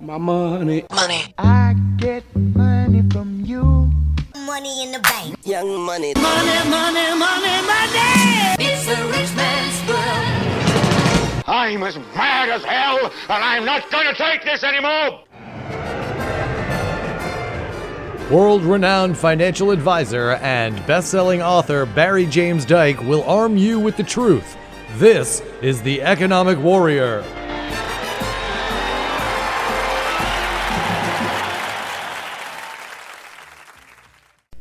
My 0.00 0.16
money. 0.16 0.84
Money. 0.94 1.34
I 1.38 1.74
get 1.96 2.22
money 2.36 3.02
from 3.10 3.44
you. 3.44 3.90
Money 4.46 4.84
in 4.84 4.92
the 4.92 5.00
bank. 5.00 5.36
Young 5.44 5.80
money. 5.80 6.14
Money, 6.14 6.70
money, 6.70 7.18
money, 7.18 7.56
money. 7.66 8.54
It's 8.60 8.86
a 8.86 9.06
rich 9.08 9.34
man's 9.34 9.88
world. 9.88 11.48
I'm 11.48 11.82
as 11.82 11.96
mad 12.14 12.48
as 12.48 12.62
hell, 12.62 13.06
and 13.06 13.42
I'm 13.42 13.64
not 13.64 13.90
going 13.90 14.06
to 14.06 14.14
take 14.14 14.44
this 14.44 14.62
anymore. 14.62 15.24
World 18.30 18.62
renowned 18.62 19.18
financial 19.18 19.72
advisor 19.72 20.32
and 20.42 20.76
best 20.86 21.10
selling 21.10 21.42
author 21.42 21.86
Barry 21.86 22.26
James 22.26 22.64
Dyke 22.64 23.00
will 23.02 23.24
arm 23.24 23.56
you 23.56 23.80
with 23.80 23.96
the 23.96 24.04
truth. 24.04 24.56
This 24.96 25.42
is 25.60 25.82
The 25.82 26.02
Economic 26.02 26.58
Warrior. 26.58 27.24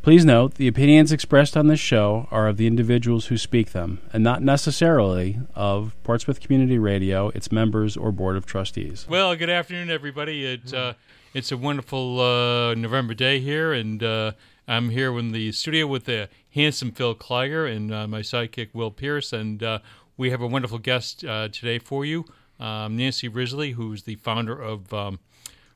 Please 0.08 0.24
note, 0.24 0.54
the 0.54 0.70
opinions 0.70 1.12
expressed 1.12 1.58
on 1.58 1.68
this 1.68 1.82
show 1.82 2.30
are 2.32 2.48
of 2.48 2.56
the 2.56 2.66
individuals 2.66 3.26
who 3.26 3.38
speak 3.38 3.74
them, 3.74 4.00
and 4.14 4.24
not 4.24 4.42
necessarily 4.42 5.42
of 5.54 6.02
Portsmouth 6.04 6.40
Community 6.40 6.80
Radio, 6.80 7.28
its 7.32 7.52
members, 7.52 7.98
or 7.98 8.14
Board 8.14 8.38
of 8.38 8.46
Trustees. 8.46 9.06
Well, 9.10 9.36
good 9.36 9.50
afternoon, 9.50 9.90
everybody. 9.90 10.46
It's 10.46 10.72
uh, 10.72 10.94
it's 11.34 11.52
a 11.52 11.58
wonderful 11.58 12.22
uh, 12.22 12.74
November 12.76 13.16
day 13.16 13.42
here, 13.42 13.74
and 13.74 14.02
uh, 14.02 14.32
I'm 14.66 14.92
here 14.92 15.20
in 15.20 15.34
the 15.34 15.52
studio 15.52 15.88
with 15.88 16.06
the 16.06 16.30
handsome 16.52 16.94
Phil 16.94 17.14
Kleiger 17.14 17.70
and 17.70 17.94
uh, 17.94 18.08
my 18.08 18.22
sidekick 18.22 18.70
Will 18.72 18.92
Pierce, 18.92 19.34
and 19.34 19.62
uh, 19.62 19.80
we 20.16 20.30
have 20.30 20.40
a 20.40 20.48
wonderful 20.48 20.80
guest 20.80 21.26
uh, 21.26 21.50
today 21.50 21.80
for 21.80 22.06
you, 22.06 22.24
um, 22.62 22.96
Nancy 22.96 23.28
Risley, 23.28 23.74
who's 23.74 24.04
the 24.04 24.16
founder 24.16 24.58
of 24.58 24.94
um, 24.94 25.20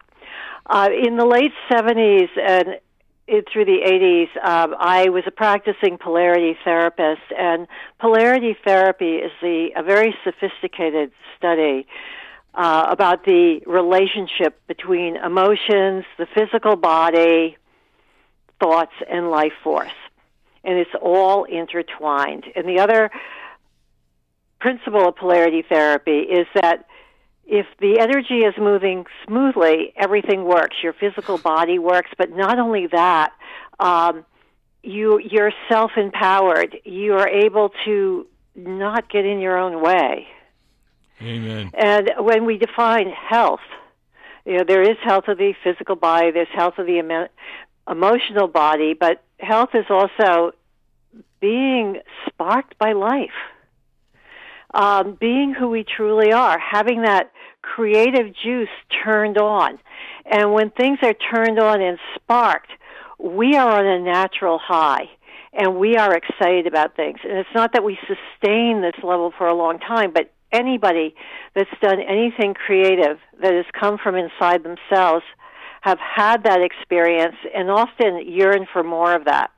Uh, 0.66 0.88
in 1.06 1.16
the 1.16 1.26
late 1.26 1.52
70s 1.70 2.28
and 2.38 2.78
it, 3.26 3.46
through 3.52 3.64
the 3.64 3.80
80s, 3.84 4.46
um, 4.46 4.74
I 4.78 5.08
was 5.08 5.24
a 5.26 5.30
practicing 5.30 5.96
polarity 5.98 6.56
therapist, 6.64 7.22
and 7.38 7.66
polarity 7.98 8.56
therapy 8.64 9.16
is 9.16 9.32
the 9.40 9.70
a 9.76 9.82
very 9.82 10.14
sophisticated 10.24 11.10
study 11.36 11.86
uh, 12.54 12.86
about 12.88 13.24
the 13.24 13.60
relationship 13.66 14.60
between 14.66 15.16
emotions, 15.16 16.04
the 16.18 16.26
physical 16.34 16.76
body, 16.76 17.56
thoughts, 18.60 18.92
and 19.10 19.30
life 19.30 19.52
force. 19.62 19.90
And 20.62 20.78
it's 20.78 20.94
all 21.00 21.44
intertwined. 21.44 22.44
And 22.56 22.68
the 22.68 22.80
other 22.80 23.10
principle 24.60 25.08
of 25.08 25.16
polarity 25.16 25.62
therapy 25.68 26.20
is 26.20 26.46
that 26.54 26.86
if 27.46 27.66
the 27.78 27.98
energy 28.00 28.38
is 28.38 28.54
moving 28.58 29.04
smoothly, 29.26 29.92
everything 29.96 30.44
works. 30.44 30.76
Your 30.82 30.94
physical 30.94 31.36
body 31.36 31.78
works, 31.78 32.10
but 32.16 32.30
not 32.30 32.58
only 32.58 32.86
that, 32.86 33.32
um, 33.78 34.24
you 34.82 35.18
you're 35.18 35.52
self 35.68 35.92
empowered. 35.96 36.76
You 36.84 37.14
are 37.14 37.28
able 37.28 37.72
to 37.84 38.26
not 38.54 39.10
get 39.10 39.26
in 39.26 39.40
your 39.40 39.58
own 39.58 39.82
way. 39.82 40.28
Amen. 41.22 41.70
And 41.74 42.10
when 42.18 42.44
we 42.44 42.58
define 42.58 43.10
health, 43.10 43.60
you 44.44 44.58
know, 44.58 44.64
there 44.66 44.82
is 44.82 44.96
health 45.02 45.28
of 45.28 45.38
the 45.38 45.54
physical 45.62 45.96
body, 45.96 46.30
there's 46.30 46.48
health 46.52 46.74
of 46.78 46.86
the 46.86 46.98
emo- 46.98 47.28
emotional 47.88 48.48
body, 48.48 48.94
but 48.94 49.22
health 49.38 49.70
is 49.74 49.86
also 49.88 50.52
being 51.40 52.00
sparked 52.26 52.78
by 52.78 52.92
life. 52.92 53.30
Um, 54.72 55.16
being 55.20 55.54
who 55.54 55.68
we 55.68 55.84
truly 55.84 56.32
are, 56.32 56.58
having 56.58 57.02
that 57.02 57.30
creative 57.62 58.34
juice 58.34 58.68
turned 59.04 59.38
on. 59.38 59.78
And 60.26 60.52
when 60.52 60.70
things 60.70 60.98
are 61.02 61.14
turned 61.14 61.60
on 61.60 61.80
and 61.80 61.98
sparked, 62.16 62.70
we 63.18 63.54
are 63.54 63.78
on 63.78 63.86
a 63.86 64.00
natural 64.00 64.58
high 64.58 65.08
and 65.52 65.76
we 65.76 65.96
are 65.96 66.14
excited 66.16 66.66
about 66.66 66.96
things. 66.96 67.20
And 67.22 67.38
it's 67.38 67.54
not 67.54 67.72
that 67.74 67.84
we 67.84 67.96
sustain 68.00 68.82
this 68.82 69.02
level 69.04 69.32
for 69.36 69.46
a 69.46 69.54
long 69.54 69.78
time, 69.78 70.12
but 70.12 70.33
anybody 70.54 71.14
that's 71.54 71.70
done 71.82 72.00
anything 72.00 72.54
creative 72.54 73.18
that 73.42 73.52
has 73.52 73.66
come 73.78 73.98
from 73.98 74.14
inside 74.14 74.62
themselves 74.62 75.24
have 75.82 75.98
had 75.98 76.44
that 76.44 76.60
experience 76.62 77.36
and 77.54 77.70
often 77.70 78.22
yearn 78.26 78.66
for 78.72 78.82
more 78.82 79.14
of 79.14 79.26
that. 79.26 79.50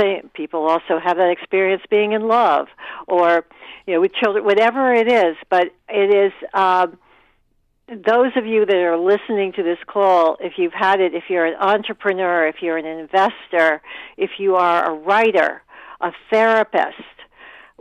Same 0.00 0.30
people 0.32 0.68
also 0.68 0.98
have 1.02 1.16
that 1.16 1.30
experience 1.30 1.82
being 1.90 2.12
in 2.12 2.28
love 2.28 2.68
or 3.06 3.44
you 3.86 3.94
know 3.94 4.00
with 4.00 4.12
children, 4.14 4.44
whatever 4.44 4.94
it 4.94 5.10
is. 5.10 5.36
But 5.50 5.74
it 5.88 6.14
is 6.14 6.32
um, 6.54 6.98
those 7.88 8.32
of 8.36 8.46
you 8.46 8.64
that 8.64 8.76
are 8.76 8.96
listening 8.96 9.52
to 9.54 9.62
this 9.62 9.78
call. 9.86 10.36
If 10.40 10.54
you've 10.56 10.72
had 10.72 11.00
it, 11.00 11.14
if 11.14 11.24
you're 11.28 11.46
an 11.46 11.56
entrepreneur, 11.60 12.46
if 12.46 12.56
you're 12.62 12.78
an 12.78 12.86
investor, 12.86 13.82
if 14.16 14.30
you 14.38 14.56
are 14.56 14.90
a 14.90 14.94
writer, 14.94 15.62
a 16.00 16.12
therapist, 16.30 17.02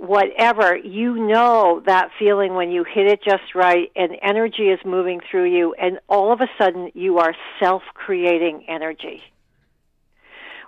whatever, 0.02 0.76
you 0.76 1.28
know 1.28 1.84
that 1.86 2.10
feeling 2.18 2.56
when 2.56 2.72
you 2.72 2.84
hit 2.84 3.06
it 3.06 3.24
just 3.24 3.54
right 3.54 3.92
and 3.96 4.18
energy 4.24 4.64
is 4.64 4.80
moving 4.84 5.22
through 5.30 5.46
you, 5.46 5.76
and 5.76 6.00
all 6.10 6.34
of 6.34 6.42
a 6.42 6.48
sudden 6.58 6.92
you 6.96 7.20
are 7.20 7.36
self 7.60 7.84
creating 7.94 8.66
energy. 8.68 9.22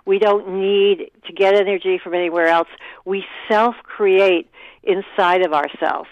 We 0.06 0.18
don't 0.20 0.60
need 0.60 1.10
to 1.26 1.32
get 1.32 1.54
energy 1.54 1.98
from 2.02 2.14
anywhere 2.14 2.46
else. 2.46 2.68
We 3.04 3.24
self 3.50 3.74
create 3.82 4.48
inside 4.84 5.44
of 5.44 5.52
ourselves. 5.52 6.10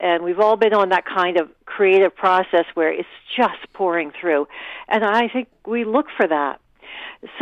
And 0.00 0.22
we've 0.22 0.38
all 0.38 0.56
been 0.56 0.74
on 0.74 0.90
that 0.90 1.04
kind 1.06 1.40
of 1.40 1.48
creative 1.64 2.14
process 2.14 2.66
where 2.74 2.92
it's 2.92 3.08
just 3.36 3.72
pouring 3.72 4.12
through. 4.20 4.46
And 4.88 5.04
I 5.04 5.28
think 5.28 5.48
we 5.66 5.84
look 5.84 6.06
for 6.16 6.26
that. 6.28 6.60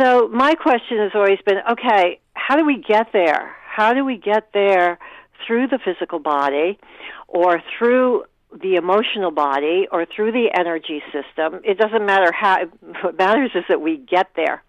So 0.01 0.27
my 0.29 0.55
question 0.55 0.97
has 0.99 1.11
always 1.13 1.39
been 1.45 1.57
okay, 1.71 2.19
how 2.33 2.55
do 2.55 2.65
we 2.65 2.81
get 2.81 3.11
there? 3.11 3.55
How 3.67 3.93
do 3.93 4.03
we 4.05 4.17
get 4.17 4.53
there 4.53 4.97
through 5.45 5.67
the 5.67 5.79
physical 5.83 6.19
body 6.19 6.79
or 7.27 7.61
through 7.77 8.23
the 8.61 8.75
emotional 8.75 9.31
body 9.31 9.87
or 9.91 10.05
through 10.05 10.31
the 10.31 10.49
energy 10.57 11.01
system? 11.11 11.61
It 11.63 11.77
doesn't 11.77 12.05
matter 12.05 12.31
how, 12.31 12.65
what 13.01 13.17
matters 13.17 13.51
is 13.55 13.63
that 13.69 13.81
we 13.81 13.97
get 13.97 14.27
there. 14.35 14.63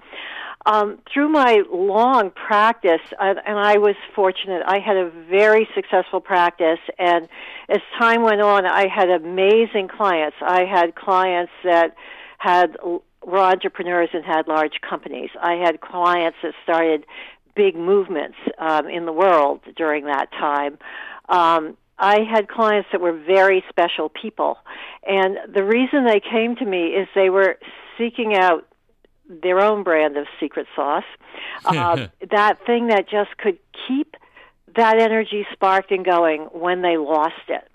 um, 0.67 0.99
through 1.12 1.29
my 1.29 1.62
long 1.70 2.31
practice, 2.31 3.00
uh, 3.19 3.35
and 3.47 3.59
I 3.59 3.79
was 3.79 3.94
fortunate, 4.15 4.62
I 4.67 4.81
had 4.81 4.97
a 4.97 5.11
very 5.31 5.69
successful 5.75 6.20
practice. 6.20 6.81
And 6.99 7.29
as 7.69 7.79
time 7.99 8.23
went 8.23 8.41
on, 8.41 8.67
I 8.67 8.87
had 8.88 9.09
amazing 9.09 9.88
clients. 9.88 10.37
I 10.43 10.65
had 10.65 10.94
clients 10.94 11.53
that 11.65 11.94
had 12.38 12.76
were 13.25 13.38
entrepreneurs 13.38 14.11
and 14.12 14.25
had 14.25 14.47
large 14.47 14.81
companies. 14.88 15.31
I 15.41 15.55
had 15.55 15.81
clients 15.81 16.38
that 16.43 16.55
started 16.62 17.05
big 17.58 17.75
movements 17.75 18.37
um, 18.58 18.88
in 18.88 19.05
the 19.05 19.12
world 19.12 19.60
during 19.76 20.05
that 20.05 20.31
time. 20.31 20.78
Um, 21.28 21.76
I 21.99 22.20
had 22.20 22.49
clients 22.49 22.88
that 22.93 23.00
were 23.00 23.12
very 23.12 23.64
special 23.69 24.08
people. 24.08 24.58
And 25.05 25.37
the 25.52 25.64
reason 25.64 26.05
they 26.05 26.20
came 26.20 26.55
to 26.56 26.64
me 26.64 26.90
is 26.90 27.08
they 27.16 27.31
were 27.31 27.58
seeking 27.99 28.37
out 28.37 28.64
their 29.28 29.58
own 29.58 29.82
brand 29.82 30.16
of 30.16 30.26
secret 30.38 30.69
sauce. 30.76 31.02
Uh, 31.64 32.06
that 32.31 32.64
thing 32.64 32.87
that 32.87 33.10
just 33.10 33.37
could 33.37 33.58
keep 33.88 34.16
that 34.76 35.00
energy 35.00 35.44
sparked 35.52 35.90
and 35.90 36.05
going 36.05 36.43
when 36.52 36.82
they 36.82 36.96
lost 36.96 37.49
it. 37.49 37.69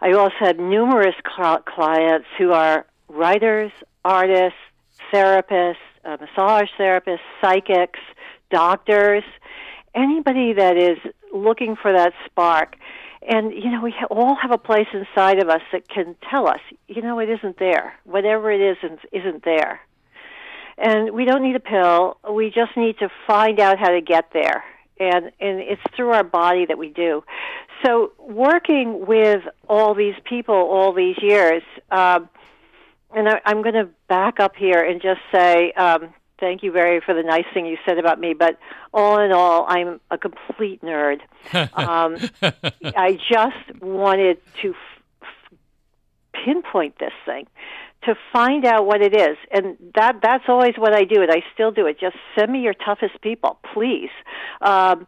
I 0.00 0.12
also 0.12 0.34
had 0.38 0.60
numerous 0.60 1.16
cl- 1.36 1.62
clients 1.62 2.28
who 2.38 2.52
are 2.52 2.86
writers, 3.08 3.72
artists, 4.04 4.58
therapists, 5.12 5.74
uh, 6.04 6.16
massage 6.20 6.68
therapists, 6.78 7.26
psychics, 7.40 7.98
doctors, 8.50 9.24
anybody 9.94 10.52
that 10.52 10.76
is 10.76 10.98
looking 11.32 11.76
for 11.76 11.92
that 11.92 12.12
spark. 12.24 12.76
And, 13.28 13.52
you 13.52 13.70
know, 13.70 13.80
we 13.82 13.94
all 14.10 14.36
have 14.36 14.52
a 14.52 14.58
place 14.58 14.86
inside 14.92 15.42
of 15.42 15.48
us 15.48 15.62
that 15.72 15.88
can 15.88 16.14
tell 16.30 16.46
us, 16.46 16.60
you 16.86 17.02
know, 17.02 17.18
it 17.18 17.28
isn't 17.28 17.58
there. 17.58 17.94
Whatever 18.04 18.52
it 18.52 18.60
is, 18.60 18.76
isn't 19.12 19.44
there. 19.44 19.80
And 20.78 21.12
we 21.12 21.24
don't 21.24 21.42
need 21.42 21.56
a 21.56 21.60
pill. 21.60 22.18
We 22.30 22.50
just 22.50 22.76
need 22.76 22.98
to 22.98 23.08
find 23.26 23.58
out 23.58 23.78
how 23.78 23.88
to 23.88 24.00
get 24.00 24.30
there. 24.32 24.62
And, 25.00 25.26
and 25.40 25.60
it's 25.60 25.82
through 25.94 26.10
our 26.10 26.24
body 26.24 26.66
that 26.66 26.78
we 26.78 26.88
do. 26.90 27.24
So, 27.84 28.12
working 28.18 29.04
with 29.06 29.42
all 29.68 29.94
these 29.94 30.14
people 30.24 30.54
all 30.54 30.94
these 30.94 31.16
years, 31.20 31.62
um, 31.90 32.28
and 33.14 33.28
I, 33.28 33.40
I'm 33.44 33.62
going 33.62 33.74
to 33.74 33.88
back 34.08 34.40
up 34.40 34.56
here 34.56 34.82
and 34.82 35.02
just 35.02 35.20
say 35.30 35.72
um, 35.72 36.14
thank 36.38 36.62
you 36.62 36.72
Barry 36.72 37.00
for 37.04 37.14
the 37.14 37.22
nice 37.22 37.44
thing 37.52 37.66
you 37.66 37.76
said 37.86 37.98
about 37.98 38.20
me. 38.20 38.34
But 38.34 38.58
all 38.92 39.18
in 39.20 39.32
all, 39.32 39.66
I'm 39.68 40.00
a 40.10 40.18
complete 40.18 40.82
nerd. 40.82 41.20
Um, 41.74 42.16
I 42.82 43.18
just 43.30 43.82
wanted 43.82 44.38
to 44.62 44.70
f- 44.70 45.58
pinpoint 46.44 46.98
this 46.98 47.12
thing 47.24 47.46
to 48.04 48.14
find 48.32 48.64
out 48.64 48.86
what 48.86 49.02
it 49.02 49.14
is 49.14 49.36
and 49.50 49.76
that 49.94 50.20
that's 50.22 50.44
always 50.48 50.74
what 50.76 50.94
i 50.94 51.04
do 51.04 51.22
and 51.22 51.30
i 51.30 51.42
still 51.54 51.70
do 51.70 51.86
it 51.86 51.98
just 51.98 52.16
send 52.36 52.52
me 52.52 52.60
your 52.60 52.74
toughest 52.74 53.20
people 53.20 53.58
please 53.74 54.10
um, 54.60 55.06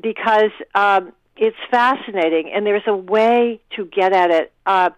because 0.00 0.50
um, 0.74 1.12
it's 1.36 1.56
fascinating 1.70 2.50
and 2.52 2.66
there's 2.66 2.86
a 2.86 2.96
way 2.96 3.60
to 3.76 3.84
get 3.84 4.12
at 4.12 4.30
it 4.30 4.52
uh, 4.66 4.90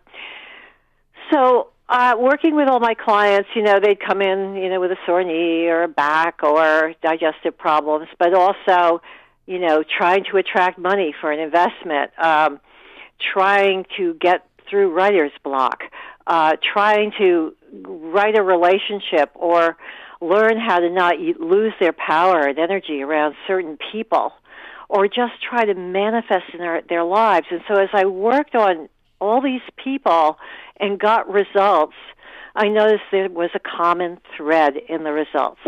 so 1.32 1.68
uh, 1.90 2.14
working 2.16 2.54
with 2.54 2.68
all 2.68 2.78
my 2.78 2.94
clients, 2.94 3.48
you 3.54 3.62
know, 3.62 3.80
they'd 3.80 3.98
come 3.98 4.22
in, 4.22 4.54
you 4.54 4.68
know, 4.68 4.80
with 4.80 4.92
a 4.92 4.96
sore 5.04 5.24
knee 5.24 5.66
or 5.66 5.82
a 5.82 5.88
back 5.88 6.42
or 6.44 6.94
digestive 7.02 7.58
problems, 7.58 8.06
but 8.18 8.32
also, 8.32 9.02
you 9.46 9.58
know, 9.58 9.82
trying 9.82 10.24
to 10.30 10.36
attract 10.36 10.78
money 10.78 11.12
for 11.20 11.32
an 11.32 11.40
investment, 11.40 12.12
um, 12.16 12.60
trying 13.32 13.84
to 13.96 14.14
get 14.14 14.46
through 14.68 14.92
writer's 14.92 15.32
block, 15.42 15.82
uh, 16.28 16.54
trying 16.72 17.12
to 17.18 17.56
write 17.82 18.38
a 18.38 18.42
relationship 18.42 19.30
or 19.34 19.76
learn 20.20 20.60
how 20.60 20.78
to 20.78 20.90
not 20.90 21.18
lose 21.18 21.72
their 21.80 21.92
power 21.92 22.46
and 22.46 22.58
energy 22.58 23.02
around 23.02 23.34
certain 23.48 23.76
people 23.90 24.32
or 24.88 25.08
just 25.08 25.32
try 25.42 25.64
to 25.64 25.74
manifest 25.74 26.44
in 26.52 26.60
their, 26.60 26.82
their 26.88 27.04
lives. 27.04 27.46
And 27.50 27.62
so 27.66 27.74
as 27.80 27.88
I 27.92 28.04
worked 28.06 28.54
on 28.54 28.88
all 29.20 29.40
these 29.40 29.60
people 29.82 30.38
and 30.80 30.98
got 30.98 31.30
results, 31.30 31.94
I 32.54 32.68
noticed 32.68 33.02
there 33.12 33.28
was 33.28 33.50
a 33.54 33.60
common 33.60 34.18
thread 34.36 34.74
in 34.88 35.04
the 35.04 35.12
results. 35.12 35.60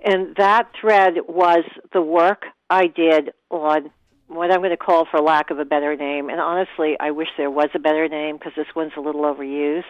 And 0.00 0.34
that 0.36 0.70
thread 0.80 1.14
was 1.28 1.64
the 1.92 2.02
work 2.02 2.44
I 2.70 2.86
did 2.86 3.32
on 3.50 3.90
what 4.28 4.50
I'm 4.50 4.58
going 4.58 4.70
to 4.70 4.76
call, 4.76 5.06
for 5.08 5.20
lack 5.20 5.50
of 5.50 5.58
a 5.58 5.64
better 5.64 5.94
name, 5.94 6.28
and 6.28 6.40
honestly, 6.40 6.96
I 6.98 7.12
wish 7.12 7.28
there 7.36 7.50
was 7.50 7.68
a 7.74 7.78
better 7.78 8.08
name 8.08 8.36
because 8.36 8.54
this 8.56 8.66
one's 8.74 8.92
a 8.96 9.00
little 9.00 9.22
overused. 9.22 9.84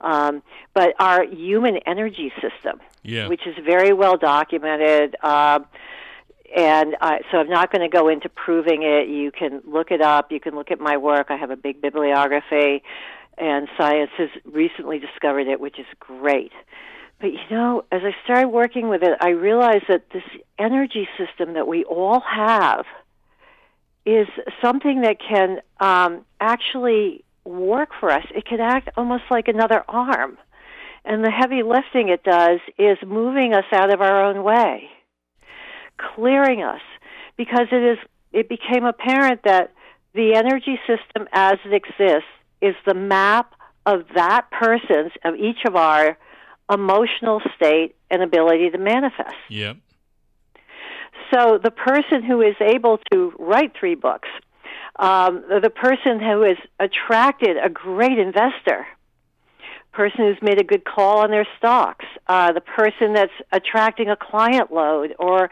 Um, 0.00 0.42
but 0.74 0.94
our 1.00 1.24
human 1.24 1.78
energy 1.86 2.32
system, 2.40 2.80
yeah. 3.02 3.26
which 3.26 3.46
is 3.46 3.56
very 3.64 3.92
well 3.92 4.16
documented. 4.16 5.16
Uh, 5.22 5.60
and 6.56 6.94
uh, 7.00 7.16
so 7.30 7.38
I'm 7.38 7.48
not 7.48 7.72
going 7.72 7.82
to 7.82 7.88
go 7.88 8.08
into 8.08 8.28
proving 8.28 8.82
it. 8.82 9.08
You 9.08 9.32
can 9.32 9.60
look 9.64 9.90
it 9.90 10.00
up. 10.00 10.30
You 10.30 10.38
can 10.38 10.54
look 10.54 10.70
at 10.70 10.78
my 10.78 10.96
work. 10.96 11.26
I 11.30 11.36
have 11.36 11.50
a 11.50 11.56
big 11.56 11.80
bibliography, 11.80 12.82
and 13.38 13.68
science 13.78 14.10
has 14.18 14.28
recently 14.44 14.98
discovered 14.98 15.48
it, 15.48 15.60
which 15.60 15.78
is 15.78 15.86
great. 15.98 16.52
But 17.20 17.32
you 17.32 17.40
know, 17.50 17.84
as 17.92 18.02
I 18.04 18.14
started 18.24 18.48
working 18.48 18.88
with 18.88 19.02
it, 19.02 19.16
I 19.20 19.30
realized 19.30 19.84
that 19.88 20.10
this 20.12 20.24
energy 20.58 21.08
system 21.16 21.54
that 21.54 21.66
we 21.66 21.84
all 21.84 22.20
have 22.20 22.84
is 24.04 24.26
something 24.62 25.02
that 25.02 25.16
can 25.20 25.60
um, 25.80 26.24
actually 26.40 27.24
work 27.44 27.90
for 27.98 28.10
us. 28.10 28.24
It 28.34 28.44
can 28.44 28.60
act 28.60 28.90
almost 28.96 29.24
like 29.30 29.48
another 29.48 29.84
arm. 29.88 30.36
And 31.06 31.22
the 31.22 31.30
heavy 31.30 31.62
lifting 31.62 32.08
it 32.08 32.22
does 32.24 32.60
is 32.78 32.98
moving 33.06 33.52
us 33.54 33.64
out 33.72 33.92
of 33.92 34.00
our 34.00 34.24
own 34.24 34.42
way 34.42 34.90
clearing 36.14 36.62
us 36.62 36.80
because 37.36 37.66
it 37.72 37.82
is 37.82 37.98
it 38.32 38.48
became 38.48 38.84
apparent 38.84 39.42
that 39.44 39.72
the 40.14 40.34
energy 40.34 40.78
system 40.86 41.28
as 41.32 41.54
it 41.64 41.72
exists 41.72 42.28
is 42.64 42.74
the 42.86 42.94
map 42.94 43.54
of 43.86 44.02
that 44.14 44.50
person's 44.50 45.12
of 45.24 45.34
each 45.34 45.64
of 45.66 45.76
our 45.76 46.16
emotional 46.72 47.40
state 47.56 47.94
and 48.10 48.22
ability 48.22 48.70
to 48.70 48.78
manifest. 48.78 49.36
Yep. 49.50 49.76
So 51.32 51.58
the 51.62 51.70
person 51.70 52.22
who 52.22 52.40
is 52.40 52.54
able 52.60 52.98
to 53.12 53.32
write 53.38 53.72
three 53.78 53.94
books, 53.94 54.28
um, 54.96 55.44
the 55.48 55.70
person 55.70 56.20
who 56.20 56.42
has 56.42 56.56
attracted 56.78 57.56
a 57.62 57.68
great 57.68 58.18
investor, 58.18 58.86
person 59.92 60.18
who's 60.18 60.38
made 60.42 60.60
a 60.60 60.64
good 60.64 60.84
call 60.84 61.18
on 61.18 61.30
their 61.30 61.46
stocks, 61.58 62.04
uh, 62.28 62.52
the 62.52 62.60
person 62.60 63.14
that's 63.14 63.32
attracting 63.52 64.10
a 64.10 64.16
client 64.16 64.72
load 64.72 65.14
or 65.18 65.50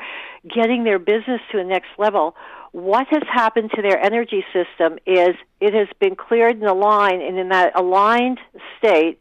getting 0.49 0.85
their 0.85 0.99
business 0.99 1.41
to 1.51 1.59
the 1.59 1.65
next 1.65 1.89
level. 1.99 2.35
What 2.73 3.07
has 3.11 3.23
happened 3.31 3.71
to 3.77 3.83
their 3.83 3.99
energy 3.99 4.45
system 4.53 4.99
is 5.07 5.37
it 5.61 5.75
has 5.75 5.89
been 6.01 6.17
cleared 6.17 6.57
and 6.57 6.65
aligned, 6.65 7.23
and 7.23 7.39
in 7.39 7.51
that 7.51 7.79
aligned 7.79 8.41
state, 8.79 9.19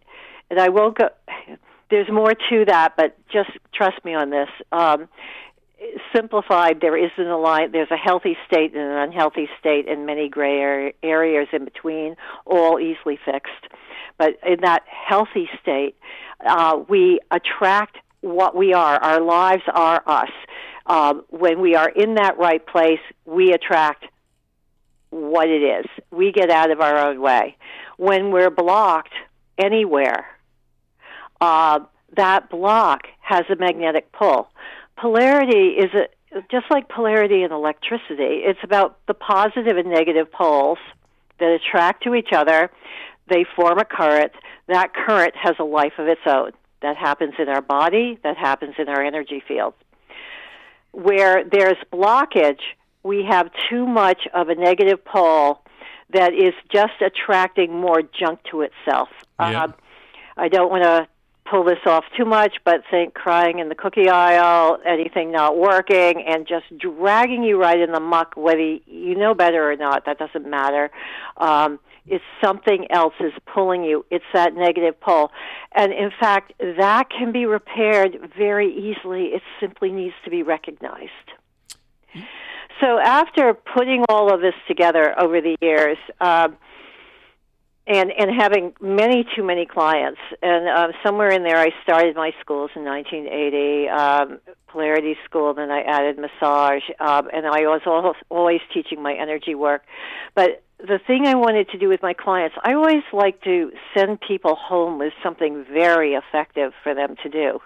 and 0.50 0.60
I 0.60 0.70
won't 0.70 0.98
go. 0.98 1.10
There's 1.89 2.10
more 2.10 2.34
to 2.34 2.65
that, 2.65 2.93
but 2.96 3.17
just 3.29 3.50
trust 3.74 4.03
me 4.05 4.13
on 4.13 4.29
this. 4.29 4.48
Um, 4.72 5.10
simplified, 6.15 6.79
there 6.79 6.96
is 6.96 7.12
an 7.17 7.27
align. 7.27 7.72
There's 7.72 7.91
a 7.91 7.98
healthy 7.98 8.38
state 8.48 8.74
and 8.74 8.81
an 8.81 8.98
unhealthy 8.98 9.50
state, 9.60 9.89
and 9.89 10.05
many 10.05 10.29
gray 10.29 10.93
areas 11.03 11.48
in 11.51 11.65
between, 11.65 12.15
all 12.46 12.79
easily 12.79 13.20
fixed. 13.25 13.67
But 14.17 14.39
in 14.46 14.62
that 14.62 14.84
healthy 14.86 15.50
state, 15.62 15.96
uh, 16.46 16.79
we 16.88 17.20
attract 17.31 17.98
what 18.22 18.55
we 18.55 18.74
are. 18.74 18.98
Our 19.03 19.20
lives 19.20 19.63
are 19.74 20.03
us. 20.05 20.29
Um, 20.85 21.23
when 21.29 21.61
we 21.61 21.75
are 21.75 21.89
in 21.89 22.15
that 22.15 22.38
right 22.38 22.65
place, 22.65 23.00
we 23.25 23.53
attract 23.53 24.05
what 25.09 25.50
it 25.50 25.61
is. 25.61 25.85
We 26.11 26.31
get 26.31 26.50
out 26.50 26.71
of 26.71 26.81
our 26.81 26.97
own 26.97 27.21
way. 27.21 27.57
When 27.97 28.31
we're 28.31 28.50
blocked 28.50 29.13
anywhere, 29.57 30.25
uh, 31.39 31.81
that 32.15 32.50
block 32.50 33.01
has 33.19 33.43
a 33.50 33.55
magnetic 33.55 34.11
pull. 34.11 34.50
Polarity 34.97 35.75
is 35.77 35.91
a, 35.93 36.07
just 36.51 36.65
like 36.69 36.89
polarity 36.89 37.43
in 37.43 37.51
electricity. 37.51 38.41
It's 38.45 38.59
about 38.63 38.97
the 39.07 39.13
positive 39.13 39.77
and 39.77 39.89
negative 39.89 40.31
poles 40.31 40.79
that 41.39 41.50
attract 41.50 42.03
to 42.03 42.15
each 42.15 42.31
other 42.33 42.69
they 43.31 43.45
form 43.55 43.79
a 43.79 43.85
current. 43.85 44.33
That 44.67 44.93
current 44.93 45.35
has 45.35 45.55
a 45.57 45.63
life 45.63 45.93
of 45.97 46.07
its 46.07 46.21
own. 46.27 46.51
That 46.81 46.97
happens 46.97 47.33
in 47.39 47.47
our 47.47 47.61
body, 47.61 48.19
that 48.23 48.38
happens 48.38 48.75
in 48.77 48.89
our 48.89 49.01
energy 49.01 49.41
field. 49.47 49.73
Where 50.91 51.43
there's 51.43 51.77
blockage, 51.91 52.60
we 53.03 53.24
have 53.29 53.50
too 53.69 53.86
much 53.86 54.27
of 54.33 54.50
a 54.50 54.55
negative 54.55 55.03
pole 55.03 55.62
that 56.13 56.33
is 56.33 56.53
just 56.71 56.93
attracting 57.01 57.74
more 57.74 58.01
junk 58.01 58.39
to 58.51 58.62
itself. 58.62 59.10
Yeah. 59.39 59.63
Um, 59.63 59.74
I 60.38 60.50
don't 60.50 60.69
want 60.69 60.83
to 60.83 61.07
pull 61.50 61.63
this 61.63 61.79
off 61.86 62.05
too 62.17 62.25
much, 62.25 62.57
but 62.63 62.81
think 62.89 63.13
crying 63.13 63.60
in 63.60 63.69
the 63.69 63.75
cookie 63.75 64.10
aisle, 64.10 64.79
anything 64.86 65.31
not 65.31 65.57
working, 65.57 66.24
and 66.25 66.48
just 66.48 66.65
dragging 66.77 67.43
you 67.43 67.60
right 67.60 67.79
in 67.79 67.91
the 67.91 68.00
muck, 68.00 68.33
whether 68.36 68.62
you 68.62 69.15
know 69.15 69.33
better 69.33 69.71
or 69.71 69.75
not, 69.75 70.05
that 70.05 70.17
doesn't 70.17 70.50
matter. 70.50 70.89
Um, 71.38 71.79
It's 72.08 72.24
something 72.43 72.88
else 72.91 73.13
is 73.20 73.34
pulling 73.53 73.84
you. 73.84 74.05
It's 74.10 74.25
that 74.34 74.55
negative 74.55 75.00
pull. 75.00 75.31
And 75.74 75.93
in 75.93 76.12
fact, 76.20 76.53
that 76.60 77.10
can 77.10 77.31
be 77.31 77.46
repaired 77.46 78.31
very 78.38 78.74
easily. 78.74 79.25
It 79.27 79.43
simply 79.60 79.91
needs 79.91 80.15
to 80.25 80.31
be 80.31 80.43
recognized. 80.43 81.10
So 82.81 82.98
after 83.00 83.53
putting 83.53 84.03
all 84.10 84.34
of 84.34 84.41
this 84.41 84.55
together 84.67 85.13
over 85.20 85.39
the 85.39 85.55
years, 85.62 85.98
um, 86.20 86.58
and 87.88 88.11
and 88.11 88.29
having 88.35 88.73
many 88.79 89.25
too 89.35 89.43
many 89.43 89.65
clients, 89.65 90.19
and 90.41 90.67
um, 90.67 90.91
somewhere 91.03 91.29
in 91.29 91.43
there, 91.43 91.57
I 91.57 91.69
started 91.83 92.15
my 92.15 92.31
schools 92.39 92.71
in 92.75 92.83
1980, 92.83 93.89
um, 93.89 94.39
Polarity 94.67 95.15
School. 95.25 95.53
Then 95.53 95.71
I 95.71 95.81
added 95.81 96.17
massage, 96.17 96.83
um, 97.00 97.29
and 97.33 97.45
I 97.45 97.61
was 97.61 97.81
al- 97.85 98.15
always 98.29 98.61
teaching 98.73 99.01
my 99.01 99.13
energy 99.13 99.55
work. 99.55 99.83
But 100.35 100.63
the 100.77 101.00
thing 101.05 101.25
I 101.27 101.35
wanted 101.35 101.69
to 101.69 101.77
do 101.77 101.89
with 101.89 102.01
my 102.01 102.13
clients, 102.13 102.55
I 102.63 102.73
always 102.73 103.03
like 103.13 103.41
to 103.43 103.71
send 103.95 104.19
people 104.21 104.55
home 104.55 105.00
with 105.00 105.13
something 105.23 105.65
very 105.71 106.13
effective 106.13 106.73
for 106.83 106.93
them 106.93 107.15
to 107.23 107.29
do 107.29 107.59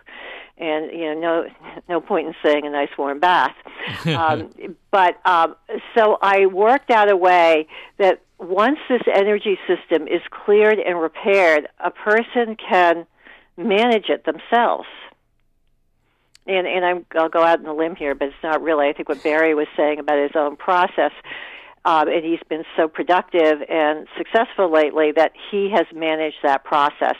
and 0.57 0.91
you 0.91 1.13
know 1.13 1.19
no 1.19 1.45
no 1.89 2.01
point 2.01 2.27
in 2.27 2.35
saying 2.41 2.65
a 2.65 2.69
nice 2.69 2.89
warm 2.97 3.19
bath 3.19 3.55
um, 4.05 4.49
but 4.89 5.19
um, 5.25 5.55
so 5.93 6.17
i 6.21 6.45
worked 6.45 6.89
out 6.91 7.11
a 7.11 7.17
way 7.17 7.67
that 7.97 8.21
once 8.47 8.79
this 8.89 9.01
energy 9.13 9.57
system 9.67 10.07
is 10.07 10.21
cleared 10.29 10.79
and 10.79 10.99
repaired 10.99 11.67
a 11.79 11.91
person 11.91 12.55
can 12.55 13.05
manage 13.57 14.09
it 14.09 14.25
themselves 14.25 14.87
and 16.47 16.67
and 16.67 16.85
I'm, 16.85 17.05
I'll 17.15 17.29
go 17.29 17.43
out 17.43 17.59
on 17.59 17.65
a 17.65 17.73
limb 17.73 17.95
here, 17.95 18.15
but 18.15 18.29
it's 18.29 18.43
not 18.43 18.61
really. 18.61 18.87
I 18.87 18.93
think 18.93 19.09
what 19.09 19.23
Barry 19.23 19.53
was 19.55 19.67
saying 19.75 19.99
about 19.99 20.19
his 20.19 20.35
own 20.35 20.55
process, 20.55 21.11
um, 21.85 22.07
and 22.07 22.23
he's 22.23 22.39
been 22.49 22.63
so 22.77 22.87
productive 22.87 23.61
and 23.69 24.07
successful 24.17 24.71
lately 24.71 25.11
that 25.15 25.31
he 25.51 25.71
has 25.71 25.85
managed 25.93 26.37
that 26.43 26.63
process, 26.63 27.15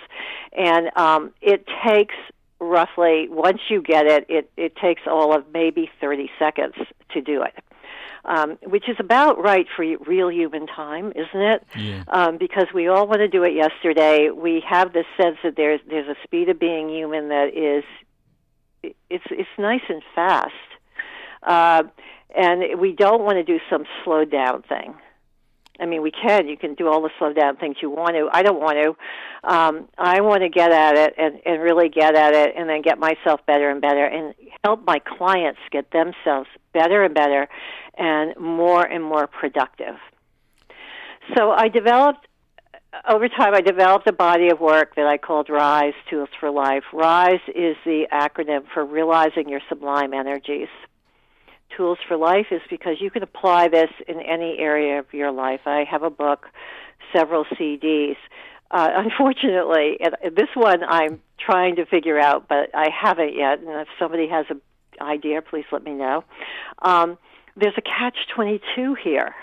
and 0.55 0.95
um, 0.95 1.31
it 1.41 1.65
takes 1.85 2.15
roughly 2.59 3.27
once 3.29 3.59
you 3.69 3.81
get 3.81 4.05
it, 4.05 4.25
it 4.29 4.51
it 4.57 4.75
takes 4.75 5.01
all 5.07 5.35
of 5.35 5.45
maybe 5.53 5.89
30 5.99 6.29
seconds 6.37 6.75
to 7.11 7.21
do 7.21 7.41
it. 7.41 7.53
Um, 8.27 8.57
which 8.63 8.89
is 8.89 8.95
about 8.99 9.37
right 9.37 9.67
for 9.75 9.85
real 10.07 10.31
human 10.31 10.65
time, 10.65 11.13
isn't 11.15 11.41
it? 11.41 11.63
Yeah. 11.77 12.03
Um, 12.07 12.39
because 12.39 12.65
we 12.73 12.87
all 12.87 13.05
want 13.05 13.19
to 13.19 13.27
do 13.27 13.43
it 13.43 13.53
yesterday. 13.53 14.29
We 14.31 14.63
have 14.67 14.93
this 14.93 15.05
sense 15.15 15.37
that 15.43 15.55
there's 15.55 15.79
there's 15.87 16.07
a 16.07 16.15
speed 16.23 16.49
of 16.49 16.59
being 16.59 16.89
human 16.89 17.29
that 17.29 17.55
is 17.55 17.83
it's 19.09 19.25
it's 19.29 19.49
nice 19.59 19.83
and 19.89 20.01
fast, 20.15 20.53
uh, 21.43 21.83
and 22.35 22.79
we 22.79 22.93
don't 22.93 23.21
want 23.21 23.35
to 23.35 23.43
do 23.43 23.59
some 23.69 23.85
slow 24.03 24.25
down 24.25 24.63
thing. 24.63 24.95
I 25.79 25.85
mean, 25.85 26.01
we 26.01 26.11
can. 26.11 26.47
You 26.47 26.57
can 26.57 26.73
do 26.75 26.87
all 26.87 27.01
the 27.01 27.09
slow 27.19 27.33
down 27.33 27.57
things 27.57 27.77
you 27.81 27.89
want 27.89 28.15
to. 28.15 28.29
I 28.31 28.43
don't 28.43 28.59
want 28.59 28.77
to. 28.77 29.49
Um, 29.49 29.87
I 29.97 30.21
want 30.21 30.41
to 30.43 30.49
get 30.49 30.71
at 30.71 30.97
it 30.97 31.13
and, 31.17 31.39
and 31.45 31.61
really 31.61 31.89
get 31.89 32.15
at 32.15 32.33
it, 32.33 32.55
and 32.57 32.69
then 32.69 32.81
get 32.81 32.97
myself 32.97 33.41
better 33.45 33.69
and 33.69 33.81
better, 33.81 34.05
and 34.05 34.33
help 34.63 34.85
my 34.85 34.99
clients 34.99 35.59
get 35.71 35.91
themselves 35.91 36.47
better 36.73 37.03
and 37.03 37.13
better, 37.13 37.47
and 37.97 38.35
more 38.37 38.83
and 38.83 39.03
more 39.03 39.27
productive. 39.27 39.95
So 41.35 41.51
I 41.51 41.69
developed 41.69 42.27
over 43.09 43.27
time, 43.27 43.53
I 43.53 43.61
developed 43.61 44.07
a 44.07 44.13
body 44.13 44.49
of 44.49 44.59
work 44.59 44.95
that 44.95 45.05
I 45.05 45.17
called 45.17 45.49
RYSE 45.49 45.93
Tools 46.09 46.29
for 46.39 46.49
Life. 46.49 46.83
RYSE 46.93 47.41
is 47.49 47.75
the 47.85 48.07
acronym 48.11 48.63
for 48.73 48.85
Realizing 48.85 49.49
Your 49.49 49.59
Sublime 49.67 50.13
Energies. 50.13 50.69
Tools 51.75 51.97
for 52.07 52.17
Life 52.17 52.47
is 52.51 52.61
because 52.69 52.97
you 52.99 53.11
can 53.11 53.23
apply 53.23 53.67
this 53.67 53.89
in 54.07 54.19
any 54.19 54.57
area 54.59 54.99
of 54.99 55.13
your 55.13 55.31
life. 55.31 55.61
I 55.65 55.85
have 55.89 56.03
a 56.03 56.09
book, 56.09 56.47
several 57.15 57.45
CDs. 57.45 58.17
Uh, 58.71 58.89
unfortunately, 58.95 59.97
this 60.23 60.49
one 60.55 60.83
I'm 60.83 61.21
trying 61.39 61.75
to 61.77 61.85
figure 61.85 62.19
out, 62.19 62.47
but 62.47 62.69
I 62.73 62.89
haven't 62.89 63.35
yet. 63.35 63.59
And 63.59 63.69
if 63.81 63.87
somebody 63.99 64.27
has 64.27 64.45
an 64.49 64.61
idea, 65.01 65.41
please 65.41 65.65
let 65.71 65.83
me 65.83 65.91
know. 65.91 66.23
Um, 66.81 67.17
there's 67.55 67.77
a 67.77 67.81
catch 67.81 68.17
22 68.35 68.95
here. 68.95 69.35